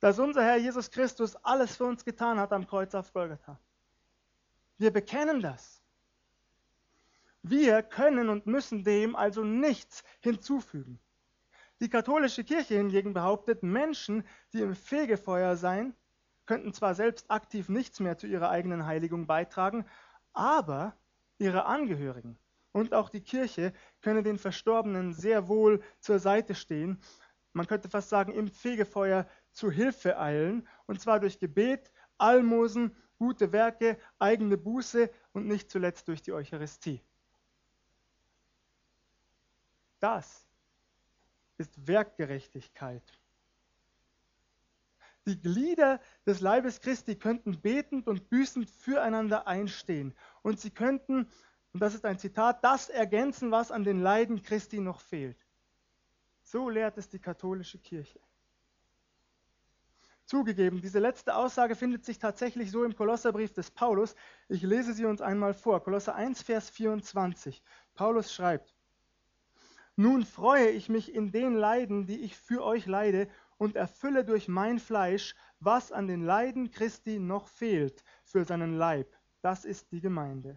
dass 0.00 0.18
unser 0.18 0.42
Herr 0.42 0.56
Jesus 0.56 0.90
Christus 0.90 1.36
alles 1.36 1.76
für 1.76 1.84
uns 1.84 2.04
getan 2.04 2.38
hat 2.38 2.52
am 2.52 2.66
Kreuz 2.66 2.94
auf 2.94 3.12
Golgatha. 3.12 3.58
Wir 4.78 4.90
bekennen 4.92 5.40
das. 5.40 5.82
Wir 7.42 7.82
können 7.82 8.28
und 8.28 8.46
müssen 8.46 8.84
dem 8.84 9.14
also 9.14 9.44
nichts 9.44 10.02
hinzufügen. 10.20 10.98
Die 11.80 11.88
katholische 11.88 12.44
Kirche 12.44 12.74
hingegen 12.74 13.14
behauptet, 13.14 13.62
Menschen, 13.62 14.24
die 14.52 14.60
im 14.60 14.74
Fegefeuer 14.74 15.56
seien, 15.56 15.94
könnten 16.44 16.74
zwar 16.74 16.94
selbst 16.94 17.30
aktiv 17.30 17.68
nichts 17.68 18.00
mehr 18.00 18.18
zu 18.18 18.26
ihrer 18.26 18.50
eigenen 18.50 18.84
Heiligung 18.84 19.26
beitragen, 19.26 19.86
aber 20.32 20.94
ihre 21.38 21.64
Angehörigen 21.64 22.38
und 22.72 22.94
auch 22.94 23.08
die 23.08 23.22
Kirche 23.22 23.72
können 24.00 24.24
den 24.24 24.38
Verstorbenen 24.38 25.12
sehr 25.12 25.48
wohl 25.48 25.82
zur 25.98 26.18
Seite 26.18 26.54
stehen. 26.54 27.00
Man 27.52 27.66
könnte 27.66 27.88
fast 27.88 28.08
sagen, 28.08 28.32
im 28.32 28.48
Fegefeuer 28.48 29.26
zu 29.52 29.70
Hilfe 29.70 30.18
eilen, 30.18 30.66
und 30.86 31.00
zwar 31.00 31.20
durch 31.20 31.38
Gebet, 31.38 31.92
Almosen, 32.18 32.96
gute 33.18 33.52
Werke, 33.52 33.98
eigene 34.18 34.56
Buße 34.56 35.10
und 35.32 35.46
nicht 35.46 35.70
zuletzt 35.70 36.08
durch 36.08 36.22
die 36.22 36.32
Eucharistie. 36.32 37.02
Das 40.00 40.46
ist 41.58 41.86
Werkgerechtigkeit. 41.86 43.02
Die 45.26 45.38
Glieder 45.38 46.00
des 46.26 46.40
Leibes 46.40 46.80
Christi 46.80 47.14
könnten 47.14 47.60
betend 47.60 48.08
und 48.08 48.30
büßend 48.30 48.70
füreinander 48.70 49.46
einstehen 49.46 50.14
und 50.42 50.58
sie 50.58 50.70
könnten, 50.70 51.30
und 51.72 51.80
das 51.80 51.94
ist 51.94 52.06
ein 52.06 52.18
Zitat, 52.18 52.64
das 52.64 52.88
ergänzen, 52.88 53.50
was 53.50 53.70
an 53.70 53.84
den 53.84 54.00
Leiden 54.00 54.42
Christi 54.42 54.80
noch 54.80 55.00
fehlt. 55.00 55.46
So 56.42 56.70
lehrt 56.70 56.96
es 56.96 57.10
die 57.10 57.20
katholische 57.20 57.78
Kirche. 57.78 58.18
Zugegeben, 60.30 60.80
diese 60.80 61.00
letzte 61.00 61.34
Aussage 61.34 61.74
findet 61.74 62.04
sich 62.04 62.20
tatsächlich 62.20 62.70
so 62.70 62.84
im 62.84 62.94
Kolosserbrief 62.94 63.52
des 63.52 63.72
Paulus. 63.72 64.14
Ich 64.48 64.62
lese 64.62 64.92
sie 64.92 65.04
uns 65.04 65.20
einmal 65.20 65.54
vor. 65.54 65.82
Kolosser 65.82 66.14
1, 66.14 66.42
Vers 66.42 66.70
24. 66.70 67.60
Paulus 67.94 68.32
schreibt, 68.32 68.72
Nun 69.96 70.24
freue 70.24 70.68
ich 70.68 70.88
mich 70.88 71.12
in 71.12 71.32
den 71.32 71.56
Leiden, 71.56 72.06
die 72.06 72.20
ich 72.20 72.36
für 72.36 72.62
euch 72.62 72.86
leide, 72.86 73.28
und 73.58 73.74
erfülle 73.74 74.24
durch 74.24 74.46
mein 74.46 74.78
Fleisch, 74.78 75.34
was 75.58 75.90
an 75.90 76.06
den 76.06 76.24
Leiden 76.24 76.70
Christi 76.70 77.18
noch 77.18 77.48
fehlt 77.48 78.04
für 78.22 78.44
seinen 78.44 78.78
Leib. 78.78 79.12
Das 79.42 79.64
ist 79.64 79.90
die 79.90 80.00
Gemeinde. 80.00 80.56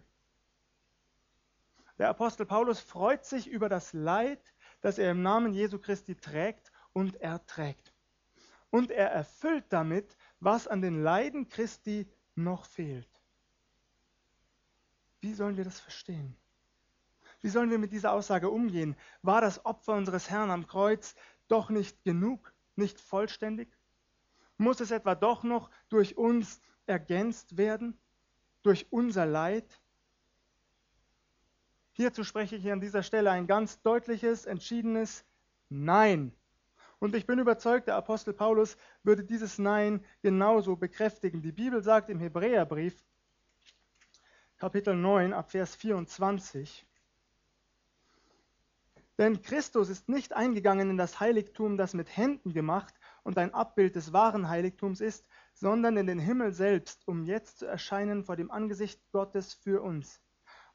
Der 1.98 2.10
Apostel 2.10 2.46
Paulus 2.46 2.78
freut 2.78 3.24
sich 3.24 3.48
über 3.48 3.68
das 3.68 3.92
Leid, 3.92 4.54
das 4.82 4.98
er 4.98 5.10
im 5.10 5.22
Namen 5.22 5.52
Jesu 5.52 5.80
Christi 5.80 6.14
trägt 6.14 6.70
und 6.92 7.20
erträgt 7.20 7.93
und 8.74 8.90
er 8.90 9.12
erfüllt 9.12 9.66
damit, 9.68 10.16
was 10.40 10.66
an 10.66 10.82
den 10.82 11.00
Leiden 11.00 11.48
Christi 11.48 12.08
noch 12.34 12.66
fehlt. 12.66 13.22
Wie 15.20 15.32
sollen 15.32 15.56
wir 15.56 15.62
das 15.62 15.78
verstehen? 15.78 16.36
Wie 17.40 17.50
sollen 17.50 17.70
wir 17.70 17.78
mit 17.78 17.92
dieser 17.92 18.10
Aussage 18.10 18.50
umgehen? 18.50 18.96
War 19.22 19.40
das 19.40 19.64
Opfer 19.64 19.94
unseres 19.94 20.28
Herrn 20.28 20.50
am 20.50 20.66
Kreuz 20.66 21.14
doch 21.46 21.70
nicht 21.70 22.02
genug, 22.02 22.52
nicht 22.74 23.00
vollständig? 23.00 23.68
Muss 24.56 24.80
es 24.80 24.90
etwa 24.90 25.14
doch 25.14 25.44
noch 25.44 25.70
durch 25.88 26.16
uns 26.16 26.60
ergänzt 26.86 27.56
werden, 27.56 27.96
durch 28.64 28.88
unser 28.90 29.24
Leid? 29.24 29.80
Hierzu 31.92 32.24
spreche 32.24 32.56
ich 32.56 32.72
an 32.72 32.80
dieser 32.80 33.04
Stelle 33.04 33.30
ein 33.30 33.46
ganz 33.46 33.82
deutliches, 33.82 34.46
entschiedenes 34.46 35.24
Nein. 35.68 36.36
Und 37.04 37.14
ich 37.14 37.26
bin 37.26 37.38
überzeugt, 37.38 37.86
der 37.86 37.96
Apostel 37.96 38.32
Paulus 38.32 38.78
würde 39.02 39.24
dieses 39.24 39.58
Nein 39.58 40.02
genauso 40.22 40.74
bekräftigen. 40.74 41.42
Die 41.42 41.52
Bibel 41.52 41.82
sagt 41.82 42.08
im 42.08 42.18
Hebräerbrief, 42.18 43.04
Kapitel 44.56 44.96
9, 44.96 45.34
ab 45.34 45.50
Vers 45.50 45.76
24, 45.76 46.86
denn 49.18 49.42
Christus 49.42 49.90
ist 49.90 50.08
nicht 50.08 50.32
eingegangen 50.32 50.88
in 50.88 50.96
das 50.96 51.20
Heiligtum, 51.20 51.76
das 51.76 51.92
mit 51.92 52.16
Händen 52.16 52.54
gemacht 52.54 52.94
und 53.22 53.36
ein 53.36 53.52
Abbild 53.52 53.96
des 53.96 54.14
wahren 54.14 54.48
Heiligtums 54.48 55.02
ist, 55.02 55.28
sondern 55.52 55.98
in 55.98 56.06
den 56.06 56.18
Himmel 56.18 56.54
selbst, 56.54 57.06
um 57.06 57.24
jetzt 57.24 57.58
zu 57.58 57.66
erscheinen 57.66 58.24
vor 58.24 58.36
dem 58.36 58.50
Angesicht 58.50 58.98
Gottes 59.12 59.52
für 59.52 59.82
uns. 59.82 60.22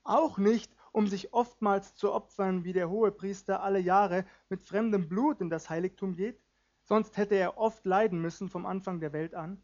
Auch 0.03 0.37
nicht, 0.37 0.71
um 0.91 1.07
sich 1.07 1.33
oftmals 1.33 1.95
zu 1.95 2.11
opfern, 2.13 2.63
wie 2.63 2.73
der 2.73 2.89
Hohepriester 2.89 3.61
alle 3.63 3.79
Jahre 3.79 4.25
mit 4.49 4.61
fremdem 4.61 5.07
Blut 5.07 5.41
in 5.41 5.49
das 5.49 5.69
Heiligtum 5.69 6.15
geht, 6.15 6.41
sonst 6.83 7.17
hätte 7.17 7.35
er 7.35 7.57
oft 7.57 7.85
leiden 7.85 8.21
müssen 8.21 8.49
vom 8.49 8.65
Anfang 8.65 8.99
der 8.99 9.13
Welt 9.13 9.35
an. 9.35 9.61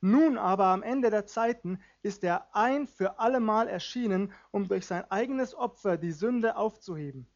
Nun 0.00 0.36
aber 0.36 0.66
am 0.66 0.82
Ende 0.82 1.10
der 1.10 1.26
Zeiten 1.26 1.80
ist 2.02 2.22
er 2.22 2.54
ein 2.54 2.86
für 2.86 3.18
allemal 3.18 3.66
erschienen, 3.66 4.32
um 4.50 4.68
durch 4.68 4.86
sein 4.86 5.10
eigenes 5.10 5.54
Opfer 5.54 5.96
die 5.96 6.12
Sünde 6.12 6.56
aufzuheben. 6.56 7.26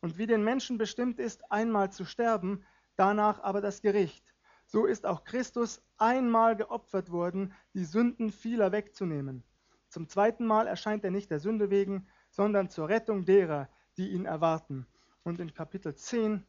Und 0.00 0.18
wie 0.18 0.26
den 0.26 0.44
Menschen 0.44 0.78
bestimmt 0.78 1.18
ist, 1.18 1.50
einmal 1.50 1.90
zu 1.90 2.04
sterben, 2.04 2.64
danach 2.94 3.42
aber 3.42 3.60
das 3.60 3.82
Gericht, 3.82 4.34
so 4.66 4.86
ist 4.86 5.04
auch 5.04 5.24
Christus 5.24 5.82
einmal 5.96 6.56
geopfert 6.56 7.10
worden, 7.10 7.52
die 7.74 7.84
Sünden 7.84 8.30
vieler 8.30 8.72
wegzunehmen. 8.72 9.42
Zum 9.88 10.08
zweiten 10.08 10.46
Mal 10.46 10.66
erscheint 10.66 11.04
er 11.04 11.10
nicht 11.10 11.30
der 11.30 11.40
Sünde 11.40 11.70
wegen, 11.70 12.06
sondern 12.36 12.68
zur 12.68 12.90
Rettung 12.90 13.24
derer, 13.24 13.66
die 13.96 14.10
ihn 14.10 14.26
erwarten. 14.26 14.86
Und 15.24 15.40
in 15.40 15.54
Kapitel 15.54 15.94
10, 15.94 16.44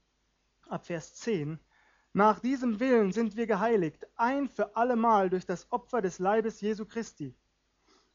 ab 0.67 0.86
Vers 0.86 1.15
10, 1.15 1.60
Nach 2.12 2.41
diesem 2.41 2.82
Willen 2.82 3.13
sind 3.13 3.38
wir 3.38 3.47
geheiligt, 3.47 4.06
ein 4.17 4.50
für 4.50 4.76
allemal 4.76 5.30
durch 5.30 5.45
das 5.45 5.71
Opfer 5.71 6.02
des 6.02 6.19
Leibes 6.19 6.60
Jesu 6.60 6.86
Christi. 6.86 7.34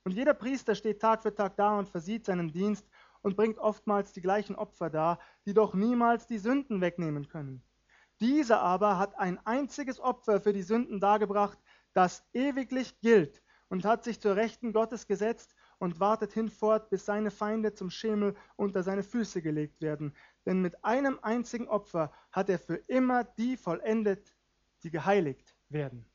Und 0.05 0.13
jeder 0.13 0.35
Priester 0.35 0.75
steht 0.75 1.01
Tag 1.01 1.23
für 1.23 1.35
Tag 1.35 1.57
da 1.57 1.79
und 1.79 1.89
versieht 1.89 2.27
seinen 2.27 2.53
Dienst 2.53 2.87
und 3.23 3.37
bringt 3.37 3.59
oftmals 3.59 4.13
die 4.13 4.21
gleichen 4.21 4.55
Opfer 4.55 4.91
dar, 4.91 5.19
die 5.47 5.55
doch 5.55 5.73
niemals 5.73 6.27
die 6.27 6.39
Sünden 6.39 6.83
wegnehmen 6.83 7.29
können. 7.29 7.63
Dieser 8.21 8.61
aber 8.61 8.99
hat 8.99 9.19
ein 9.19 9.39
einziges 9.47 9.99
Opfer 9.99 10.43
für 10.43 10.53
die 10.53 10.63
Sünden 10.63 11.01
dargebracht, 11.01 11.59
das 11.95 12.23
ewiglich 12.35 13.01
gilt 13.01 13.43
und 13.71 13.87
hat 13.87 14.05
sich 14.05 14.21
zur 14.21 14.37
Rechten 14.37 14.75
Gottes 14.75 15.07
gesetzt 15.07 15.55
und 15.83 15.99
wartet 15.99 16.33
hinfort, 16.33 16.91
bis 16.91 17.05
seine 17.07 17.33
Feinde 17.33 17.75
zum 17.75 17.91
Schemel 17.91 18.37
unter 18.55 18.85
seine 18.85 19.03
Füße 19.03 19.43
gelegt 19.43 19.81
werden. 19.81 20.15
Denn 20.47 20.63
mit 20.63 20.85
einem 20.85 21.19
einzigen 21.23 21.67
Opfer 21.67 22.13
hat 22.31 22.49
er 22.49 22.61
für 22.61 22.77
immer 22.87 23.25
die 23.25 23.57
vollendet, 23.57 24.33
die 24.85 24.93
geheiligt 24.93 25.57
werden. 25.71 26.07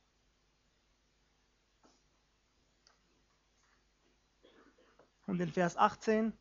Und 5.26 5.42
in 5.42 5.52
Vers 5.52 5.76
18, 5.76 6.32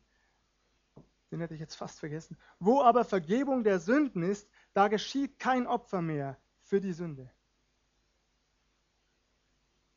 den 1.29 1.41
hätte 1.41 1.53
ich 1.53 1.59
jetzt 1.59 1.75
fast 1.75 1.99
vergessen, 1.99 2.37
wo 2.59 2.81
aber 2.81 3.03
Vergebung 3.03 3.65
der 3.65 3.81
Sünden 3.81 4.23
ist, 4.23 4.49
da 4.71 4.87
geschieht 4.87 5.37
kein 5.37 5.67
Opfer 5.67 6.01
mehr 6.01 6.37
für 6.61 6.79
die 6.79 6.93
Sünde. 6.93 7.29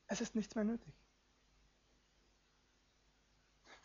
Es 0.09 0.21
ist 0.21 0.35
nichts 0.35 0.57
mehr 0.57 0.65
nötig. 0.65 1.00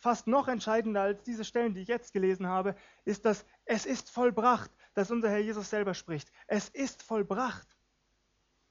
Fast 0.05 0.27
noch 0.27 0.47
entscheidender 0.47 1.01
als 1.01 1.23
diese 1.23 1.43
Stellen, 1.43 1.73
die 1.73 1.81
ich 1.81 1.87
jetzt 1.87 2.13
gelesen 2.13 2.45
habe, 2.45 2.75
ist, 3.05 3.25
dass 3.25 3.43
es 3.65 3.87
ist 3.87 4.11
vollbracht, 4.11 4.69
dass 4.93 5.09
unser 5.09 5.31
Herr 5.31 5.39
Jesus 5.39 5.71
selber 5.71 5.95
spricht. 5.95 6.31
Es 6.45 6.69
ist 6.69 7.01
vollbracht. 7.01 7.75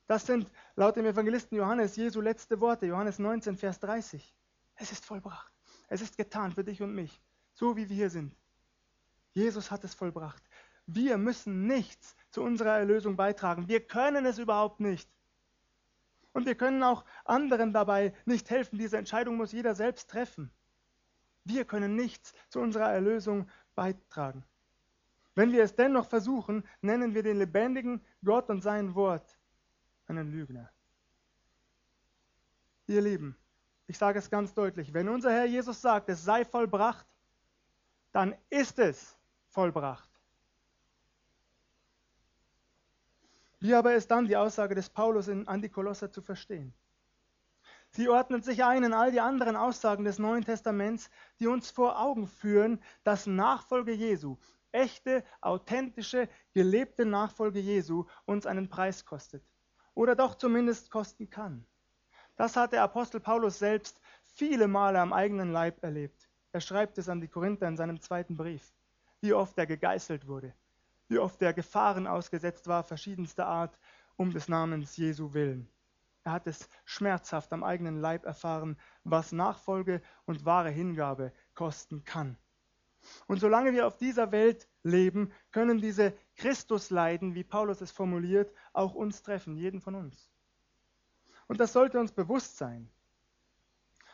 Das 0.06 0.26
sind 0.26 0.48
laut 0.76 0.94
dem 0.94 1.06
Evangelisten 1.06 1.58
Johannes 1.58 1.96
Jesu 1.96 2.20
letzte 2.20 2.60
Worte, 2.60 2.86
Johannes 2.86 3.18
19, 3.18 3.56
Vers 3.56 3.80
30. 3.80 4.32
Es 4.76 4.92
ist 4.92 5.04
vollbracht. 5.04 5.52
Es 5.88 6.02
ist 6.02 6.16
getan 6.16 6.52
für 6.52 6.62
dich 6.62 6.80
und 6.82 6.94
mich, 6.94 7.20
so 7.52 7.76
wie 7.76 7.88
wir 7.88 7.96
hier 7.96 8.10
sind. 8.10 8.36
Jesus 9.32 9.72
hat 9.72 9.82
es 9.82 9.92
vollbracht. 9.92 10.44
Wir 10.86 11.18
müssen 11.18 11.66
nichts 11.66 12.14
zu 12.30 12.42
unserer 12.42 12.78
Erlösung 12.78 13.16
beitragen. 13.16 13.66
Wir 13.66 13.84
können 13.84 14.24
es 14.24 14.38
überhaupt 14.38 14.78
nicht. 14.78 15.10
Und 16.32 16.46
wir 16.46 16.54
können 16.54 16.84
auch 16.84 17.04
anderen 17.24 17.72
dabei 17.72 18.14
nicht 18.24 18.50
helfen. 18.50 18.78
Diese 18.78 18.98
Entscheidung 18.98 19.36
muss 19.36 19.50
jeder 19.50 19.74
selbst 19.74 20.08
treffen. 20.08 20.52
Wir 21.44 21.64
können 21.64 21.94
nichts 21.94 22.33
zu 22.48 22.61
unserer 22.61 22.90
Erlösung 22.90 23.48
beitragen. 23.74 24.44
Wenn 25.35 25.52
wir 25.52 25.62
es 25.62 25.74
dennoch 25.74 26.07
versuchen, 26.07 26.66
nennen 26.80 27.14
wir 27.14 27.22
den 27.22 27.38
lebendigen 27.38 28.00
Gott 28.24 28.48
und 28.50 28.62
sein 28.62 28.94
Wort 28.94 29.38
einen 30.07 30.30
Lügner. 30.30 30.70
Ihr 32.87 33.02
Lieben, 33.02 33.37
ich 33.87 33.98
sage 33.98 34.18
es 34.18 34.30
ganz 34.30 34.54
deutlich, 34.54 34.92
wenn 34.94 35.09
unser 35.09 35.33
Herr 35.33 35.46
Jesus 35.46 35.80
sagt, 35.80 36.09
es 36.09 36.24
sei 36.24 36.44
vollbracht, 36.44 37.07
dann 38.12 38.35
ist 38.48 38.78
es 38.78 39.18
vollbracht. 39.48 40.09
Wie 43.61 43.74
aber 43.74 43.94
ist 43.94 44.11
dann 44.11 44.26
die 44.26 44.37
Aussage 44.37 44.74
des 44.74 44.90
Paulus 44.90 45.28
in, 45.28 45.48
an 45.48 45.62
zu 46.11 46.22
verstehen? 46.22 46.74
Sie 47.96 48.09
ordnet 48.09 48.44
sich 48.44 48.64
ein 48.64 48.83
in 48.83 48.92
all 48.92 49.12
die 49.12 49.20
anderen 49.20 49.54
Aussagen 49.54 50.02
des 50.02 50.18
Neuen 50.18 50.44
Testaments, 50.44 51.11
die 51.38 51.46
uns 51.46 51.70
vor 51.70 52.00
Augen 52.00 52.26
führen, 52.26 52.83
dass 53.04 53.28
Nachfolge 53.28 53.92
Jesu, 53.92 54.37
echte, 54.72 55.22
authentische, 55.40 56.28
gelebte 56.54 57.07
Nachfolge 57.07 57.61
Jesu 57.61 58.07
uns 58.24 58.46
einen 58.46 58.68
Preis 58.68 59.04
kostet. 59.04 59.44
Oder 59.94 60.16
doch 60.16 60.35
zumindest 60.35 60.90
kosten 60.90 61.30
kann. 61.30 61.64
Das 62.35 62.57
hat 62.57 62.72
der 62.72 62.83
Apostel 62.83 63.20
Paulus 63.20 63.61
selbst 63.61 64.00
viele 64.24 64.66
Male 64.66 64.98
am 64.98 65.12
eigenen 65.12 65.52
Leib 65.52 65.80
erlebt. 65.85 66.28
Er 66.50 66.61
schreibt 66.61 66.98
es 66.98 67.09
an 67.09 67.20
die 67.20 67.28
Korinther 67.28 67.68
in 67.68 67.76
seinem 67.76 68.00
zweiten 68.00 68.37
Brief, 68.37 68.74
wie 69.20 69.35
oft 69.35 69.57
er 69.57 69.66
gegeißelt 69.66 70.26
wurde, 70.26 70.52
wie 71.07 71.18
oft 71.18 71.40
er 71.42 71.52
Gefahren 71.52 72.09
ausgesetzt 72.09 72.66
war, 72.66 72.83
verschiedenster 72.83 73.46
Art, 73.46 73.78
um 74.16 74.33
des 74.33 74.48
Namens 74.48 74.96
Jesu 74.96 75.33
willen. 75.33 75.68
Er 76.24 76.32
hat 76.32 76.46
es 76.46 76.68
schmerzhaft 76.87 77.52
am 77.52 77.62
eigenen 77.62 78.00
Leib 78.00 78.24
erfahren, 78.24 78.78
was 79.04 79.32
Nachfolge 79.32 80.00
und 80.24 80.46
wahre 80.46 80.70
Hingabe 80.70 81.32
kosten 81.54 82.04
kann. 82.04 82.38
Und 83.26 83.40
solange 83.40 83.74
wir 83.74 83.87
auf 83.87 83.98
dieser 83.98 84.32
Welt 84.32 84.66
leben, 84.82 85.30
können 85.52 85.82
diese 85.82 86.14
Christusleiden, 86.37 87.34
wie 87.34 87.44
Paulus 87.44 87.82
es 87.82 87.90
formuliert, 87.90 88.50
auch 88.72 88.94
uns 88.94 89.22
treffen, 89.22 89.56
jeden 89.56 89.82
von 89.82 89.94
uns. 89.94 90.30
Und 91.46 91.60
das 91.60 91.74
sollte 91.74 92.00
uns 92.00 92.12
bewusst 92.12 92.56
sein. 92.56 92.88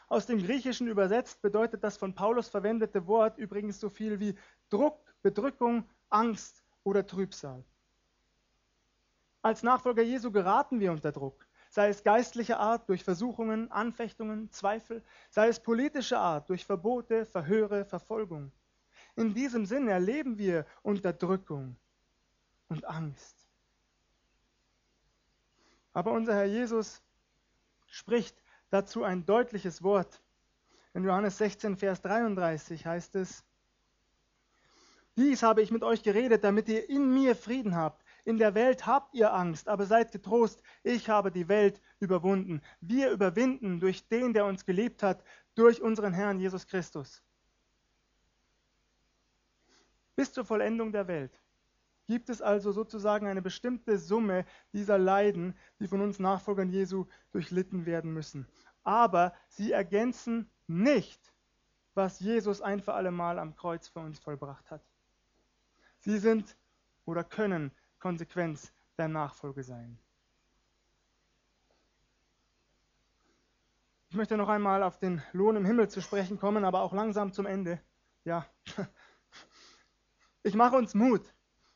Aus 0.08 0.26
dem 0.26 0.42
Griechischen 0.42 0.88
übersetzt 0.88 1.40
bedeutet 1.40 1.84
das 1.84 1.96
von 1.96 2.14
Paulus 2.16 2.48
verwendete 2.48 3.06
Wort 3.06 3.38
übrigens 3.38 3.78
so 3.78 3.88
viel 3.88 4.18
wie 4.18 4.36
Druck, 4.68 4.98
Bedrückung, 5.22 5.88
Angst 6.08 6.64
oder 6.82 7.06
Trübsal. 7.06 7.64
Als 9.42 9.62
Nachfolger 9.62 10.02
Jesu 10.02 10.32
geraten 10.32 10.80
wir 10.80 10.90
unter 10.90 11.12
Druck, 11.12 11.46
sei 11.70 11.88
es 11.88 12.02
geistlicher 12.02 12.58
Art 12.58 12.88
durch 12.88 13.04
Versuchungen, 13.04 13.70
Anfechtungen, 13.70 14.50
Zweifel, 14.50 15.02
sei 15.30 15.48
es 15.48 15.60
politische 15.60 16.18
Art 16.18 16.50
durch 16.50 16.66
Verbote, 16.66 17.24
Verhöre, 17.24 17.84
Verfolgung. 17.84 18.50
In 19.16 19.34
diesem 19.34 19.64
Sinn 19.64 19.88
erleben 19.88 20.36
wir 20.36 20.66
Unterdrückung 20.82 21.76
und 22.68 22.84
Angst. 22.84 23.46
Aber 25.92 26.12
unser 26.12 26.34
Herr 26.34 26.46
Jesus 26.46 27.02
spricht 27.86 28.36
dazu 28.70 29.04
ein 29.04 29.24
deutliches 29.24 29.82
Wort. 29.82 30.20
In 30.92 31.04
Johannes 31.04 31.38
16, 31.38 31.76
Vers 31.76 32.02
33 32.02 32.84
heißt 32.84 33.14
es, 33.14 33.44
dies 35.16 35.42
habe 35.42 35.62
ich 35.62 35.70
mit 35.70 35.82
euch 35.82 36.02
geredet, 36.02 36.44
damit 36.44 36.68
ihr 36.68 36.88
in 36.88 37.12
mir 37.12 37.36
Frieden 37.36 37.76
habt. 37.76 38.02
In 38.30 38.38
der 38.38 38.54
Welt 38.54 38.86
habt 38.86 39.12
ihr 39.12 39.34
Angst, 39.34 39.68
aber 39.68 39.86
seid 39.86 40.12
getrost, 40.12 40.62
ich 40.84 41.08
habe 41.08 41.32
die 41.32 41.48
Welt 41.48 41.80
überwunden. 41.98 42.62
Wir 42.80 43.10
überwinden 43.10 43.80
durch 43.80 44.06
den, 44.06 44.32
der 44.32 44.44
uns 44.44 44.64
geliebt 44.64 45.02
hat, 45.02 45.24
durch 45.56 45.82
unseren 45.82 46.12
Herrn 46.12 46.38
Jesus 46.38 46.68
Christus. 46.68 47.24
Bis 50.14 50.32
zur 50.32 50.44
Vollendung 50.44 50.92
der 50.92 51.08
Welt 51.08 51.42
gibt 52.06 52.30
es 52.30 52.40
also 52.40 52.70
sozusagen 52.70 53.26
eine 53.26 53.42
bestimmte 53.42 53.98
Summe 53.98 54.44
dieser 54.72 54.96
Leiden, 54.96 55.56
die 55.80 55.88
von 55.88 56.00
uns 56.00 56.20
Nachfolgern 56.20 56.70
Jesu 56.70 57.06
durchlitten 57.32 57.84
werden 57.84 58.14
müssen. 58.14 58.46
Aber 58.84 59.34
sie 59.48 59.72
ergänzen 59.72 60.48
nicht, 60.68 61.34
was 61.94 62.20
Jesus 62.20 62.62
ein 62.62 62.80
für 62.80 62.94
alle 62.94 63.10
Mal 63.10 63.40
am 63.40 63.56
Kreuz 63.56 63.88
für 63.88 63.98
uns 63.98 64.20
vollbracht 64.20 64.70
hat. 64.70 64.84
Sie 65.98 66.20
sind 66.20 66.56
oder 67.06 67.24
können 67.24 67.72
Konsequenz 68.00 68.72
der 68.98 69.08
Nachfolge 69.08 69.62
sein. 69.62 69.98
Ich 74.08 74.16
möchte 74.16 74.36
noch 74.36 74.48
einmal 74.48 74.82
auf 74.82 74.98
den 74.98 75.22
Lohn 75.32 75.54
im 75.54 75.64
Himmel 75.64 75.88
zu 75.88 76.02
sprechen 76.02 76.38
kommen, 76.38 76.64
aber 76.64 76.82
auch 76.82 76.92
langsam 76.92 77.32
zum 77.32 77.46
Ende. 77.46 77.80
Ja, 78.24 78.44
ich 80.42 80.54
mache 80.54 80.76
uns 80.76 80.94
Mut, 80.94 81.32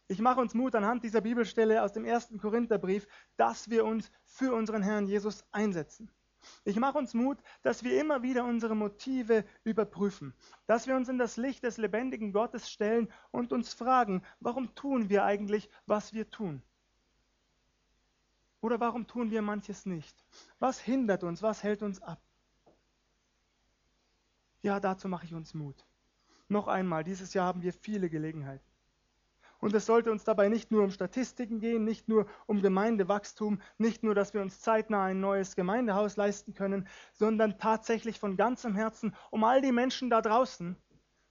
ich 0.08 0.18
mache 0.18 0.40
uns 0.40 0.52
Mut 0.52 0.74
anhand 0.74 1.04
dieser 1.04 1.20
Bibelstelle 1.20 1.82
aus 1.82 1.92
dem 1.92 2.04
ersten 2.04 2.38
Korintherbrief, 2.38 3.06
dass 3.36 3.70
wir 3.70 3.84
uns 3.84 4.10
für 4.24 4.52
unseren 4.52 4.82
Herrn 4.82 5.06
Jesus 5.06 5.44
einsetzen. 5.52 6.10
Ich 6.64 6.76
mache 6.76 6.98
uns 6.98 7.14
Mut, 7.14 7.38
dass 7.62 7.84
wir 7.84 8.00
immer 8.00 8.22
wieder 8.22 8.44
unsere 8.44 8.74
Motive 8.74 9.44
überprüfen, 9.64 10.34
dass 10.66 10.86
wir 10.86 10.96
uns 10.96 11.08
in 11.08 11.18
das 11.18 11.36
Licht 11.36 11.64
des 11.64 11.76
lebendigen 11.76 12.32
Gottes 12.32 12.70
stellen 12.70 13.12
und 13.30 13.52
uns 13.52 13.74
fragen, 13.74 14.22
warum 14.40 14.74
tun 14.74 15.08
wir 15.08 15.24
eigentlich, 15.24 15.68
was 15.86 16.12
wir 16.12 16.30
tun? 16.30 16.62
Oder 18.60 18.80
warum 18.80 19.06
tun 19.06 19.30
wir 19.30 19.42
manches 19.42 19.84
nicht? 19.84 20.24
Was 20.58 20.80
hindert 20.80 21.22
uns, 21.22 21.42
was 21.42 21.62
hält 21.62 21.82
uns 21.82 22.00
ab? 22.00 22.20
Ja, 24.62 24.80
dazu 24.80 25.08
mache 25.08 25.26
ich 25.26 25.34
uns 25.34 25.52
Mut. 25.52 25.84
Noch 26.48 26.68
einmal, 26.68 27.04
dieses 27.04 27.34
Jahr 27.34 27.46
haben 27.46 27.62
wir 27.62 27.72
viele 27.74 28.08
Gelegenheiten. 28.08 28.73
Und 29.64 29.74
es 29.74 29.86
sollte 29.86 30.12
uns 30.12 30.24
dabei 30.24 30.50
nicht 30.50 30.70
nur 30.70 30.84
um 30.84 30.90
Statistiken 30.90 31.58
gehen, 31.58 31.84
nicht 31.84 32.06
nur 32.06 32.26
um 32.44 32.60
Gemeindewachstum, 32.60 33.62
nicht 33.78 34.02
nur, 34.02 34.14
dass 34.14 34.34
wir 34.34 34.42
uns 34.42 34.60
zeitnah 34.60 35.04
ein 35.04 35.20
neues 35.20 35.56
Gemeindehaus 35.56 36.18
leisten 36.18 36.52
können, 36.52 36.86
sondern 37.14 37.56
tatsächlich 37.56 38.20
von 38.20 38.36
ganzem 38.36 38.74
Herzen 38.74 39.16
um 39.30 39.42
all 39.42 39.62
die 39.62 39.72
Menschen 39.72 40.10
da 40.10 40.20
draußen, 40.20 40.76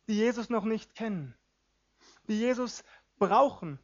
die 0.08 0.16
Jesus 0.16 0.50
noch 0.50 0.64
nicht 0.66 0.96
kennen, 0.96 1.36
die 2.28 2.40
Jesus 2.40 2.84
brauchen, 3.20 3.78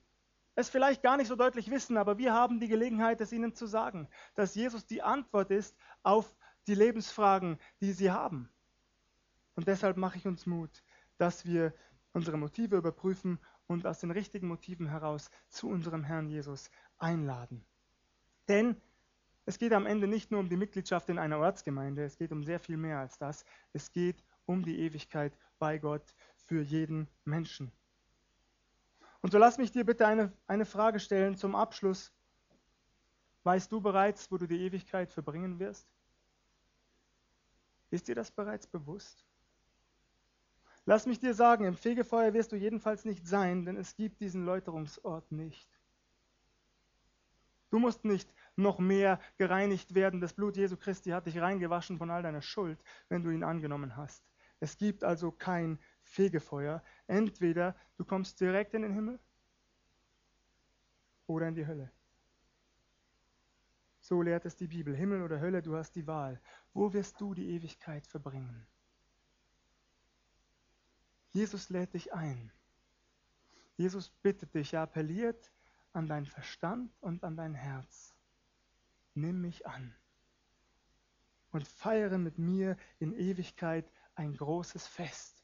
es 0.56 0.68
vielleicht 0.68 1.04
gar 1.04 1.18
nicht 1.18 1.28
so 1.28 1.36
deutlich 1.36 1.70
wissen, 1.70 1.96
aber 1.96 2.18
wir 2.18 2.34
haben 2.34 2.60
die 2.60 2.70
Gelegenheit, 2.70 3.22
es 3.22 3.32
ihnen 3.32 3.54
zu 3.54 3.68
sagen, 3.68 4.08
dass 4.34 4.56
Jesus 4.56 4.88
die 4.88 5.04
Antwort 5.04 5.52
ist 5.52 5.78
auf 6.02 6.36
die 6.66 6.74
Lebensfragen, 6.74 7.60
die 7.82 7.92
sie 7.92 8.10
haben. 8.10 8.50
Und 9.54 9.68
deshalb 9.68 9.96
mache 9.96 10.18
ich 10.18 10.26
uns 10.26 10.48
Mut, 10.48 10.82
dass 11.20 11.46
wir 11.46 11.72
unsere 12.14 12.38
Motive 12.38 12.78
überprüfen 12.78 13.38
und 13.70 13.86
aus 13.86 14.00
den 14.00 14.12
richtigen 14.12 14.48
Motiven 14.48 14.88
heraus 14.88 15.30
zu 15.48 15.70
unserem 15.70 16.04
Herrn 16.04 16.28
Jesus 16.28 16.72
einladen. 16.98 17.64
Denn 18.48 18.76
es 19.46 19.60
geht 19.60 19.74
am 19.74 19.86
Ende 19.86 20.08
nicht 20.08 20.32
nur 20.32 20.40
um 20.40 20.50
die 20.50 20.58
Mitgliedschaft 20.58 21.08
in 21.10 21.20
einer 21.20 21.38
Ortsgemeinde, 21.38 22.04
es 22.04 22.18
geht 22.18 22.32
um 22.32 22.44
sehr 22.44 22.60
viel 22.60 22.78
mehr 22.78 23.00
als 23.00 23.18
das. 23.20 23.46
Es 23.72 23.92
geht 23.92 24.24
um 24.46 24.66
die 24.66 24.80
Ewigkeit 24.80 25.38
bei 25.60 25.78
Gott 25.78 26.16
für 26.36 26.62
jeden 26.62 27.08
Menschen. 27.26 27.72
Und 29.22 29.32
so 29.32 29.38
lass 29.38 29.60
mich 29.60 29.72
dir 29.72 29.86
bitte 29.86 30.08
eine, 30.08 30.34
eine 30.48 30.66
Frage 30.66 31.00
stellen 31.00 31.38
zum 31.38 31.54
Abschluss. 31.56 32.12
Weißt 33.44 33.72
du 33.72 33.82
bereits, 33.82 34.32
wo 34.32 34.38
du 34.38 34.48
die 34.48 34.62
Ewigkeit 34.62 35.12
verbringen 35.12 35.60
wirst? 35.60 35.88
Ist 37.92 38.08
dir 38.08 38.16
das 38.16 38.32
bereits 38.32 38.66
bewusst? 38.66 39.29
Lass 40.90 41.06
mich 41.06 41.20
dir 41.20 41.36
sagen, 41.36 41.66
im 41.66 41.76
Fegefeuer 41.76 42.34
wirst 42.34 42.52
du 42.52 42.56
jedenfalls 42.56 43.06
nicht 43.06 43.28
sein, 43.28 43.64
denn 43.64 43.78
es 43.78 43.96
gibt 43.96 44.22
diesen 44.22 44.44
Läuterungsort 44.44 45.32
nicht. 45.32 45.70
Du 47.70 47.78
musst 47.78 48.06
nicht 48.06 48.28
noch 48.56 48.80
mehr 48.80 49.20
gereinigt 49.38 49.94
werden. 49.94 50.20
Das 50.20 50.34
Blut 50.34 50.58
Jesu 50.58 50.78
Christi 50.78 51.12
hat 51.12 51.28
dich 51.28 51.40
reingewaschen 51.40 52.00
von 52.00 52.10
all 52.10 52.24
deiner 52.24 52.42
Schuld, 52.42 52.84
wenn 53.08 53.22
du 53.22 53.30
ihn 53.30 53.44
angenommen 53.44 53.98
hast. 53.98 54.24
Es 54.62 54.80
gibt 54.80 55.04
also 55.04 55.30
kein 55.30 55.78
Fegefeuer. 56.02 56.82
Entweder 57.06 57.76
du 57.98 58.04
kommst 58.04 58.42
direkt 58.42 58.74
in 58.74 58.82
den 58.82 58.96
Himmel 58.96 59.20
oder 61.28 61.50
in 61.50 61.54
die 61.54 61.68
Hölle. 61.68 61.92
So 64.02 64.24
lehrt 64.24 64.48
es 64.48 64.56
die 64.56 64.70
Bibel. 64.70 64.96
Himmel 64.96 65.22
oder 65.22 65.40
Hölle, 65.40 65.62
du 65.62 65.76
hast 65.76 65.92
die 65.92 66.08
Wahl. 66.08 66.42
Wo 66.74 66.94
wirst 66.94 67.22
du 67.22 67.36
die 67.36 67.52
Ewigkeit 67.52 68.08
verbringen? 68.08 68.66
Jesus 71.32 71.70
lädt 71.70 71.94
dich 71.94 72.14
ein. 72.14 72.52
Jesus 73.78 74.10
bittet 74.10 74.54
dich, 74.54 74.74
er 74.74 74.82
appelliert 74.82 75.52
an 75.94 76.08
dein 76.08 76.26
Verstand 76.26 76.92
und 77.02 77.24
an 77.24 77.38
dein 77.38 77.54
Herz. 77.54 78.16
Nimm 79.14 79.42
mich 79.42 79.66
an 79.68 79.96
und 81.52 81.68
feiere 81.68 82.18
mit 82.18 82.38
mir 82.38 82.78
in 83.00 83.14
Ewigkeit 83.14 83.90
ein 84.16 84.36
großes 84.36 84.86
Fest. 84.88 85.44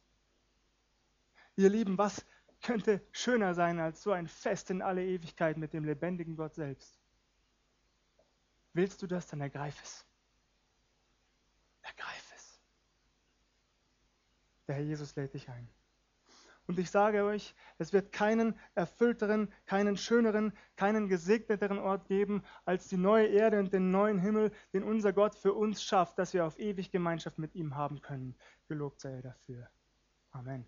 Ihr 1.55 1.69
Lieben, 1.69 1.97
was 1.97 2.25
könnte 2.61 3.01
schöner 3.11 3.53
sein 3.53 3.79
als 3.79 4.03
so 4.03 4.11
ein 4.11 4.27
Fest 4.27 4.69
in 4.69 4.81
alle 4.81 5.05
Ewigkeit 5.05 5.57
mit 5.57 5.73
dem 5.73 5.85
lebendigen 5.85 6.35
Gott 6.35 6.55
selbst? 6.55 6.99
Willst 8.73 9.01
du 9.01 9.07
das, 9.07 9.27
dann 9.27 9.39
ergreif 9.39 9.81
es. 9.81 10.05
Ergreif 11.81 12.33
es. 12.35 12.59
Der 14.67 14.75
Herr 14.75 14.83
Jesus 14.83 15.15
lädt 15.15 15.33
dich 15.33 15.49
ein. 15.49 15.69
Und 16.67 16.79
ich 16.79 16.89
sage 16.89 17.23
euch, 17.23 17.53
es 17.77 17.93
wird 17.93 18.11
keinen 18.11 18.59
erfüllteren, 18.73 19.53
keinen 19.67 19.97
schöneren, 19.97 20.51
keinen 20.75 21.07
gesegneteren 21.07 21.77
Ort 21.77 22.07
geben 22.07 22.43
als 22.65 22.87
die 22.87 22.97
neue 22.97 23.27
Erde 23.27 23.59
und 23.59 23.71
den 23.71 23.91
neuen 23.91 24.17
Himmel, 24.17 24.51
den 24.73 24.83
unser 24.83 25.13
Gott 25.13 25.35
für 25.35 25.53
uns 25.53 25.83
schafft, 25.83 26.17
dass 26.17 26.33
wir 26.33 26.45
auf 26.45 26.57
ewig 26.57 26.91
Gemeinschaft 26.91 27.37
mit 27.37 27.53
ihm 27.53 27.75
haben 27.75 28.01
können. 28.01 28.35
Gelobt 28.67 28.99
sei 28.99 29.13
er 29.13 29.21
dafür. 29.21 29.69
Amen. 30.31 30.65